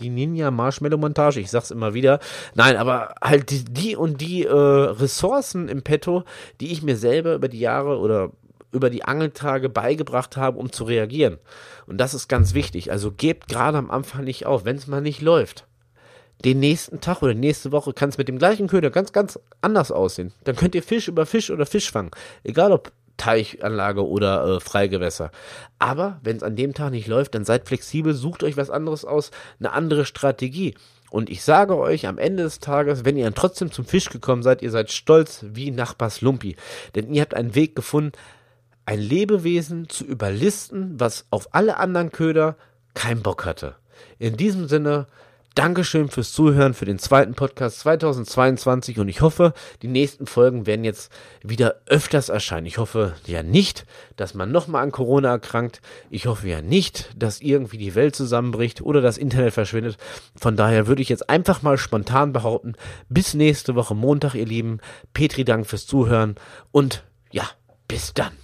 [0.00, 2.18] Die Ninja Marshmallow Montage, ich sag's immer wieder.
[2.54, 6.24] Nein, aber halt die, die und die äh, Ressourcen im Petto,
[6.60, 8.32] die ich mir selber über die Jahre oder
[8.72, 11.38] über die Angeltage beigebracht habe, um zu reagieren.
[11.86, 12.90] Und das ist ganz wichtig.
[12.90, 15.64] Also gebt gerade am Anfang nicht auf, wenn es mal nicht läuft
[16.44, 19.90] den nächsten Tag oder nächste Woche kann es mit dem gleichen Köder ganz, ganz anders
[19.90, 20.32] aussehen.
[20.44, 22.10] Dann könnt ihr Fisch über Fisch oder Fisch fangen.
[22.42, 25.30] Egal ob Teichanlage oder äh, Freigewässer.
[25.78, 29.04] Aber wenn es an dem Tag nicht läuft, dann seid flexibel, sucht euch was anderes
[29.04, 30.74] aus, eine andere Strategie.
[31.10, 34.42] Und ich sage euch am Ende des Tages, wenn ihr dann trotzdem zum Fisch gekommen
[34.42, 36.56] seid, ihr seid stolz wie Nachbars Lumpi.
[36.94, 38.12] Denn ihr habt einen Weg gefunden,
[38.84, 42.56] ein Lebewesen zu überlisten, was auf alle anderen Köder
[42.94, 43.76] keinen Bock hatte.
[44.18, 45.06] In diesem Sinne,
[45.54, 50.84] Dankeschön fürs Zuhören für den zweiten Podcast 2022 und ich hoffe, die nächsten Folgen werden
[50.84, 51.12] jetzt
[51.44, 52.66] wieder öfters erscheinen.
[52.66, 53.86] Ich hoffe ja nicht,
[54.16, 55.80] dass man nochmal an Corona erkrankt.
[56.10, 59.96] Ich hoffe ja nicht, dass irgendwie die Welt zusammenbricht oder das Internet verschwindet.
[60.34, 62.74] Von daher würde ich jetzt einfach mal spontan behaupten,
[63.08, 64.80] bis nächste Woche Montag, ihr Lieben.
[65.12, 66.34] Petri, Dank fürs Zuhören
[66.72, 67.48] und ja,
[67.86, 68.43] bis dann.